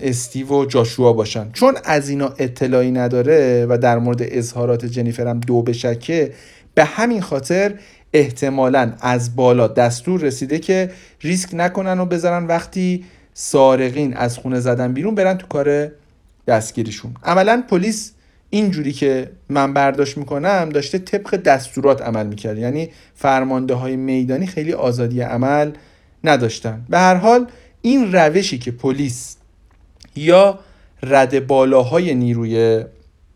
استیو 0.00 0.48
و 0.48 0.64
جاشوا 0.64 1.12
باشن. 1.12 1.50
چون 1.52 1.74
از 1.84 2.08
اینا 2.08 2.32
اطلاعی 2.38 2.90
نداره 2.90 3.66
و 3.68 3.78
در 3.78 3.98
مورد 3.98 4.20
اظهارات 4.22 4.84
جنیفر 4.84 5.26
هم 5.26 5.40
دو 5.40 5.62
بشکه 5.62 6.32
به 6.74 6.84
همین 6.84 7.20
خاطر 7.20 7.74
احتمالا 8.12 8.92
از 9.00 9.36
بالا 9.36 9.68
دستور 9.68 10.20
رسیده 10.20 10.58
که 10.58 10.90
ریسک 11.20 11.50
نکنن 11.52 12.00
و 12.00 12.06
بذارن 12.06 12.46
وقتی 12.46 13.04
سارقین 13.34 14.16
از 14.16 14.38
خونه 14.38 14.60
زدن 14.60 14.92
بیرون 14.92 15.14
برن 15.14 15.34
تو 15.38 15.46
کار 15.46 15.90
دستگیریشون. 16.46 17.14
عملا 17.24 17.64
پلیس 17.70 18.12
اینجوری 18.50 18.92
که 18.92 19.30
من 19.48 19.72
برداشت 19.72 20.18
می‌کنم 20.18 20.68
داشته 20.68 20.98
طبق 20.98 21.36
دستورات 21.36 22.02
عمل 22.02 22.26
می‌کرد. 22.26 22.58
یعنی 22.58 22.90
فرمانده 23.14 23.74
های 23.74 23.96
میدانی 23.96 24.46
خیلی 24.46 24.72
آزادی 24.72 25.20
عمل 25.20 25.72
نداشتن. 26.24 26.86
به 26.88 26.98
هر 26.98 27.14
حال 27.14 27.46
این 27.82 28.12
روشی 28.12 28.58
که 28.58 28.70
پلیس 28.70 29.36
یا 30.16 30.58
رد 31.02 31.46
بالاهای 31.46 32.14
نیروی 32.14 32.84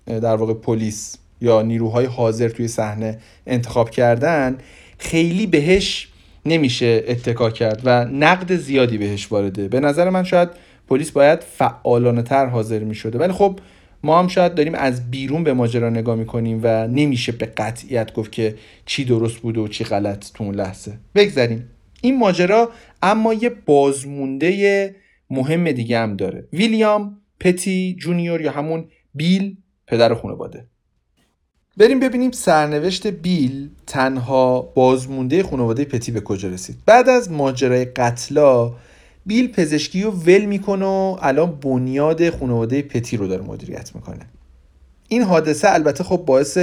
در 0.07 0.37
واقع 0.37 0.55
پلیس 0.55 1.17
یا 1.41 1.63
نیروهای 1.63 2.07
حاضر 2.07 2.49
توی 2.49 2.69
صحنه 2.69 3.19
انتخاب 3.47 3.91
کردن 3.91 4.59
خیلی 4.99 5.47
بهش 5.47 6.09
نمیشه 6.47 7.05
اتکا 7.09 7.51
کرد 7.51 7.83
و 7.85 8.05
نقد 8.05 8.57
زیادی 8.57 8.99
بهش 8.99 9.33
وارده. 9.33 9.69
به 9.69 9.81
نظر 9.81 10.11
من 10.11 10.25
شاید 10.25 10.49
پلیس 10.89 11.11
باید 11.11 11.41
فعالانه 11.41 12.23
تر 12.23 12.47
حاضر 12.47 12.79
می 12.79 12.95
شده 12.95 13.19
ولی 13.19 13.33
خب 13.33 13.61
ما 14.03 14.19
هم 14.19 14.29
شاید 14.29 14.55
داریم 14.55 14.75
از 14.75 15.11
بیرون 15.11 15.45
به 15.45 15.53
ماجرا 15.53 15.91
نگاه 15.91 16.17
می‌کنیم 16.17 16.61
و 16.63 16.89
نمیشه 16.89 17.33
به 17.33 17.47
قطعیت 17.47 18.13
گفت 18.13 18.33
که 18.33 18.55
چی 18.87 19.05
درست 19.05 19.39
بوده 19.39 19.61
و 19.61 19.69
چی 19.69 19.85
غلط 19.85 20.33
تو 20.33 20.45
اون 20.45 20.55
لحظه. 20.55 20.99
بگذاریم 21.15 21.71
این 22.03 22.19
ماجرا 22.19 22.71
اما 23.03 23.35
یه 23.35 23.51
بازمونده 23.51 24.95
مهم 25.31 25.73
دیگه 25.73 25.99
هم 25.99 26.17
داره. 26.17 26.49
ویلیام 26.53 27.21
پتی 27.41 27.97
جونیور 28.01 28.41
یا 28.41 28.53
همون 28.53 28.85
بیل 29.15 29.57
پدر 29.87 30.15
خانواده. 30.15 30.67
بریم 31.77 32.01
ببینیم 32.01 32.31
سرنوشت 32.31 33.07
بیل 33.07 33.69
تنها 33.87 34.61
بازمونده 34.61 35.43
خانواده 35.43 35.85
پتی 35.85 36.13
به 36.13 36.21
کجا 36.21 36.49
رسید. 36.49 36.77
بعد 36.87 37.09
از 37.09 37.31
ماجرای 37.31 37.85
قتلا 37.85 38.73
بیل 39.27 39.53
پزشکی 39.53 40.03
رو 40.03 40.11
ول 40.11 40.45
می‌کنه 40.45 40.85
و 40.85 41.17
الان 41.21 41.59
بنیاد 41.61 42.31
خانواده 42.31 42.83
پتی 42.83 43.17
رو 43.17 43.27
داره 43.29 43.43
مدیریت 43.43 43.91
می‌کنه. 43.95 44.27
این 45.09 45.23
حادثه 45.23 45.71
البته 45.71 46.05
خب 46.05 46.17
باعث 46.27 46.59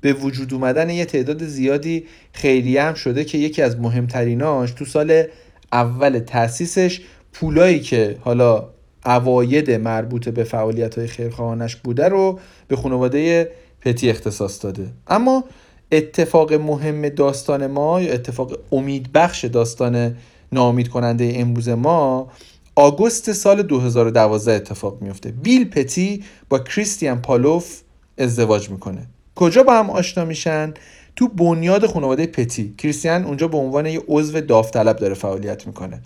به 0.00 0.12
وجود 0.12 0.54
اومدن 0.54 0.90
یه 0.90 1.04
تعداد 1.04 1.44
زیادی 1.44 2.04
خیریه 2.32 2.82
هم 2.82 2.94
شده 2.94 3.24
که 3.24 3.38
یکی 3.38 3.62
از 3.62 3.80
مهمتریناش 3.80 4.70
تو 4.70 4.84
سال 4.84 5.24
اول 5.72 6.18
تاسیسش 6.18 7.00
پولایی 7.32 7.80
که 7.80 8.16
حالا 8.20 8.68
اواید 9.06 9.70
مربوط 9.70 10.28
به 10.28 10.44
فعالیت 10.44 10.98
های 10.98 11.06
خیرخواهانش 11.06 11.76
بوده 11.76 12.08
رو 12.08 12.38
به 12.68 12.76
خانواده 12.76 13.50
پتی 13.80 14.10
اختصاص 14.10 14.64
داده. 14.64 14.86
اما 15.08 15.44
اتفاق 15.92 16.52
مهم 16.52 17.08
داستان 17.08 17.66
ما 17.66 18.00
یا 18.00 18.12
اتفاق 18.12 18.58
امیدبخش 18.72 19.44
داستان 19.44 20.16
نامید 20.52 20.88
کننده 20.88 21.32
امروز 21.36 21.68
ما 21.68 22.28
آگوست 22.74 23.32
سال 23.32 23.62
2012 23.62 24.52
اتفاق 24.52 25.02
میفته 25.02 25.30
بیل 25.30 25.70
پتی 25.70 26.24
با 26.48 26.58
کریستیان 26.58 27.22
پالوف 27.22 27.80
ازدواج 28.18 28.70
می‌کنه. 28.70 29.06
کجا 29.34 29.62
با 29.62 29.78
هم 29.78 29.90
آشنا 29.90 30.24
میشن؟ 30.24 30.74
تو 31.16 31.28
بنیاد 31.28 31.86
خانواده 31.86 32.26
پتی. 32.26 32.74
کریستیان 32.78 33.24
اونجا 33.24 33.48
به 33.48 33.56
عنوان 33.56 33.86
یه 33.86 34.02
عضو 34.08 34.40
داوطلب 34.40 34.96
داره 34.96 35.14
فعالیت 35.14 35.66
می‌کنه. 35.66 36.00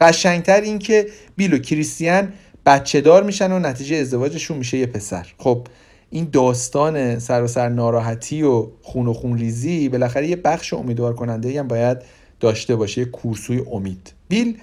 قشنگتر 0.00 0.60
این 0.60 0.78
که 0.78 1.06
بیل 1.36 1.54
و 1.54 1.58
کریستیان 1.58 2.32
بچه 2.66 3.00
دار 3.00 3.22
میشن 3.22 3.52
و 3.52 3.58
نتیجه 3.58 3.96
ازدواجشون 3.96 4.58
میشه 4.58 4.78
یه 4.78 4.86
پسر. 4.86 5.26
خب 5.38 5.66
این 6.10 6.28
داستان 6.32 7.18
سر 7.18 7.42
و 7.42 7.46
سر 7.46 7.68
ناراحتی 7.68 8.42
و 8.42 8.66
خون 8.82 9.06
و 9.06 9.12
خون 9.12 9.38
ریزی 9.38 9.88
بالاخره 9.88 10.28
یه 10.28 10.36
بخش 10.36 10.74
امیدوار 10.74 11.14
کننده 11.14 11.60
هم 11.60 11.68
باید 11.68 11.98
داشته 12.40 12.76
باشه 12.76 13.00
یه 13.00 13.06
کورسوی 13.06 13.62
امید. 13.72 14.12
بیل 14.28 14.58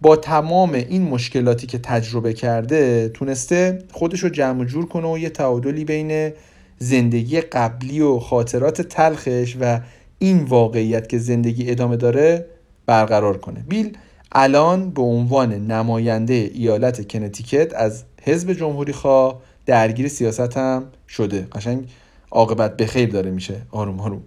با 0.00 0.16
تمام 0.16 0.74
این 0.74 1.02
مشکلاتی 1.02 1.66
که 1.66 1.78
تجربه 1.78 2.32
کرده 2.32 3.08
تونسته 3.14 3.78
خودش 3.92 4.20
رو 4.20 4.28
جمع 4.28 4.64
جور 4.64 4.86
کنه 4.86 5.12
و 5.12 5.18
یه 5.18 5.30
تعادلی 5.30 5.84
بین 5.84 6.32
زندگی 6.78 7.40
قبلی 7.40 8.00
و 8.00 8.18
خاطرات 8.18 8.82
تلخش 8.82 9.56
و 9.60 9.80
این 10.18 10.44
واقعیت 10.44 11.08
که 11.08 11.18
زندگی 11.18 11.70
ادامه 11.70 11.96
داره 11.96 12.46
برقرار 12.86 13.38
کنه. 13.38 13.64
بیل 13.68 13.96
الان 14.32 14.90
به 14.90 15.02
عنوان 15.02 15.52
نماینده 15.52 16.50
ایالت 16.54 17.08
کنتیکت 17.08 17.74
از 17.74 18.04
حزب 18.22 18.52
جمهوری 18.52 18.92
خواه 18.92 19.42
درگیر 19.68 20.08
سیاست 20.08 20.56
هم 20.56 20.84
شده. 21.08 21.46
قشنگ 21.52 21.88
عاقبت 22.30 22.76
به 22.76 22.86
خیر 22.86 23.08
داره 23.08 23.30
میشه. 23.30 23.62
آروم 23.70 24.00
آروم. 24.00 24.22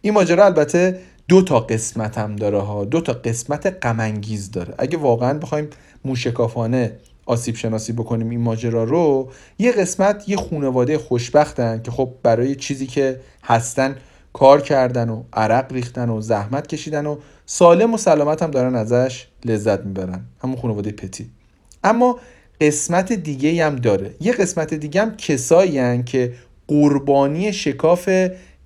این 0.00 0.14
ماجرا 0.14 0.44
البته 0.44 1.00
دو 1.28 1.42
تا 1.42 1.60
قسمت 1.60 2.18
هم 2.18 2.36
داره 2.36 2.58
ها. 2.60 2.84
دو 2.84 3.00
تا 3.00 3.12
قسمت 3.12 3.86
غم 3.86 4.20
داره. 4.52 4.74
اگه 4.78 4.98
واقعا 4.98 5.38
بخوایم 5.38 5.68
موشکافانه 6.04 6.96
آسیب 7.26 7.56
شناسی 7.56 7.92
بکنیم 7.92 8.30
این 8.30 8.40
ماجرا 8.40 8.84
رو 8.84 9.30
یه 9.58 9.72
قسمت 9.72 10.28
یه 10.28 10.36
خونواده 10.36 10.98
خوشبختن 10.98 11.82
که 11.82 11.90
خب 11.90 12.12
برای 12.22 12.54
چیزی 12.54 12.86
که 12.86 13.20
هستن 13.44 13.96
کار 14.32 14.60
کردن 14.60 15.08
و 15.08 15.22
عرق 15.32 15.72
ریختن 15.72 16.08
و 16.08 16.20
زحمت 16.20 16.66
کشیدن 16.66 17.06
و 17.06 17.16
سالم 17.46 17.94
و 17.94 17.96
سلامت 17.96 18.42
هم 18.42 18.50
دارن 18.50 18.74
ازش 18.74 19.26
لذت 19.44 19.80
می‌برن. 19.80 20.24
همون 20.42 20.56
خانواده 20.56 20.92
پتی. 20.92 21.30
اما 21.84 22.18
قسمت 22.62 23.12
دیگه 23.12 23.66
هم 23.66 23.76
داره. 23.76 24.14
یه 24.20 24.32
قسمت 24.32 24.74
دیگه 24.74 25.02
هم 25.02 25.16
کسایی 25.16 26.02
که 26.02 26.32
قربانی 26.68 27.52
شکاف 27.52 28.08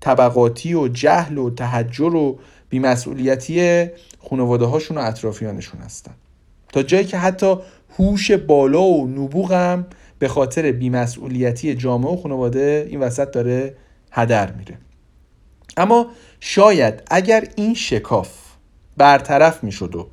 طبقاتی 0.01 0.75
و 0.75 0.89
جهل 0.89 1.39
و 1.39 1.51
تحجر 1.51 2.15
و 2.15 2.39
بیمسئولیتی 2.69 3.87
خانواده 4.31 4.65
هاشون 4.65 4.99
و 4.99 5.01
اطرافیانشون 5.01 5.81
هستن. 5.81 6.15
تا 6.73 6.83
جایی 6.83 7.05
که 7.05 7.19
حتی 7.19 7.57
هوش 7.99 8.31
بالا 8.31 8.83
و 8.83 9.07
نبوغ 9.07 9.53
هم 9.53 9.87
به 10.19 10.29
خاطر 10.29 10.73
بیمسئولیتی 10.73 11.75
جامعه 11.75 12.13
و 12.13 12.17
خانواده 12.17 12.87
این 12.91 13.01
وسط 13.01 13.31
داره 13.31 13.75
هدر 14.11 14.53
میره. 14.53 14.79
اما 15.77 16.07
شاید 16.41 17.03
اگر 17.11 17.49
این 17.57 17.75
شکاف 17.75 18.46
برطرف 18.97 19.65
می‌شد 19.65 19.97
و 19.97 20.07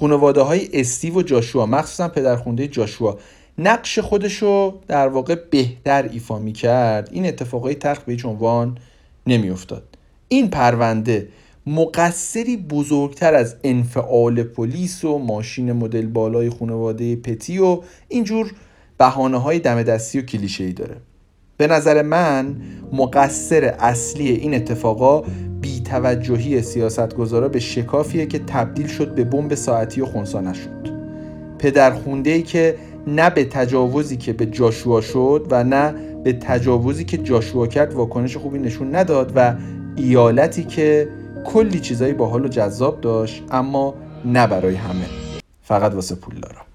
خانواده 0.00 0.40
های 0.40 0.68
استیو 0.72 1.14
و 1.14 1.22
جاشوا 1.22 1.66
مخصوصا 1.66 2.08
پدرخونده 2.08 2.68
جاشوا 2.68 3.18
نقش 3.58 3.98
خودشو 3.98 4.78
در 4.88 5.08
واقع 5.08 5.34
بهتر 5.50 6.08
ایفا 6.12 6.38
می 6.38 6.52
کرد 6.52 7.08
این 7.12 7.26
اتفاقای 7.26 7.74
تخت 7.74 8.04
به 8.04 8.12
هیچ 8.12 8.24
عنوان 8.24 8.78
نمی 9.26 9.50
افتاد. 9.50 9.84
این 10.28 10.50
پرونده 10.50 11.28
مقصری 11.66 12.56
بزرگتر 12.56 13.34
از 13.34 13.56
انفعال 13.64 14.42
پلیس 14.42 15.04
و 15.04 15.18
ماشین 15.18 15.72
مدل 15.72 16.06
بالای 16.06 16.50
خانواده 16.50 17.16
پتی 17.16 17.58
و 17.58 17.80
اینجور 18.08 18.52
بحانه 18.98 19.38
های 19.38 19.58
دم 19.58 19.82
دستی 19.82 20.18
و 20.18 20.22
کلیشه 20.22 20.64
ای 20.64 20.72
داره 20.72 20.96
به 21.56 21.66
نظر 21.66 22.02
من 22.02 22.56
مقصر 22.92 23.64
اصلی 23.64 24.28
این 24.28 24.54
اتفاقا 24.54 25.22
بیتوجهی 25.88 26.62
سیاستگزارا 26.62 27.48
به 27.48 27.60
شکافیه 27.60 28.26
که 28.26 28.38
تبدیل 28.38 28.86
شد 28.86 29.14
به 29.14 29.24
بمب 29.24 29.54
ساعتی 29.54 30.00
و 30.00 30.06
خونسا 30.06 30.40
نشد. 30.40 30.88
پدر 31.58 31.90
خونده 31.90 32.30
ای 32.30 32.42
که 32.42 32.76
نه 33.06 33.30
به 33.30 33.44
تجاوزی 33.44 34.16
که 34.16 34.32
به 34.32 34.46
جاشوا 34.46 35.00
شد 35.00 35.46
و 35.50 35.64
نه 35.64 35.94
به 36.24 36.32
تجاوزی 36.32 37.04
که 37.04 37.18
جاشوا 37.18 37.66
کرد 37.66 37.94
واکنش 37.94 38.36
خوبی 38.36 38.58
نشون 38.58 38.94
نداد 38.94 39.32
و 39.36 39.54
ایالتی 39.96 40.64
که 40.64 41.08
کلی 41.44 41.80
چیزایی 41.80 42.12
باحال 42.12 42.44
و 42.44 42.48
جذاب 42.48 43.00
داشت 43.00 43.44
اما 43.50 43.94
نه 44.24 44.46
برای 44.46 44.74
همه. 44.74 45.06
فقط 45.62 45.94
واسه 45.94 46.14
پول 46.14 46.34
دارم 46.40 46.67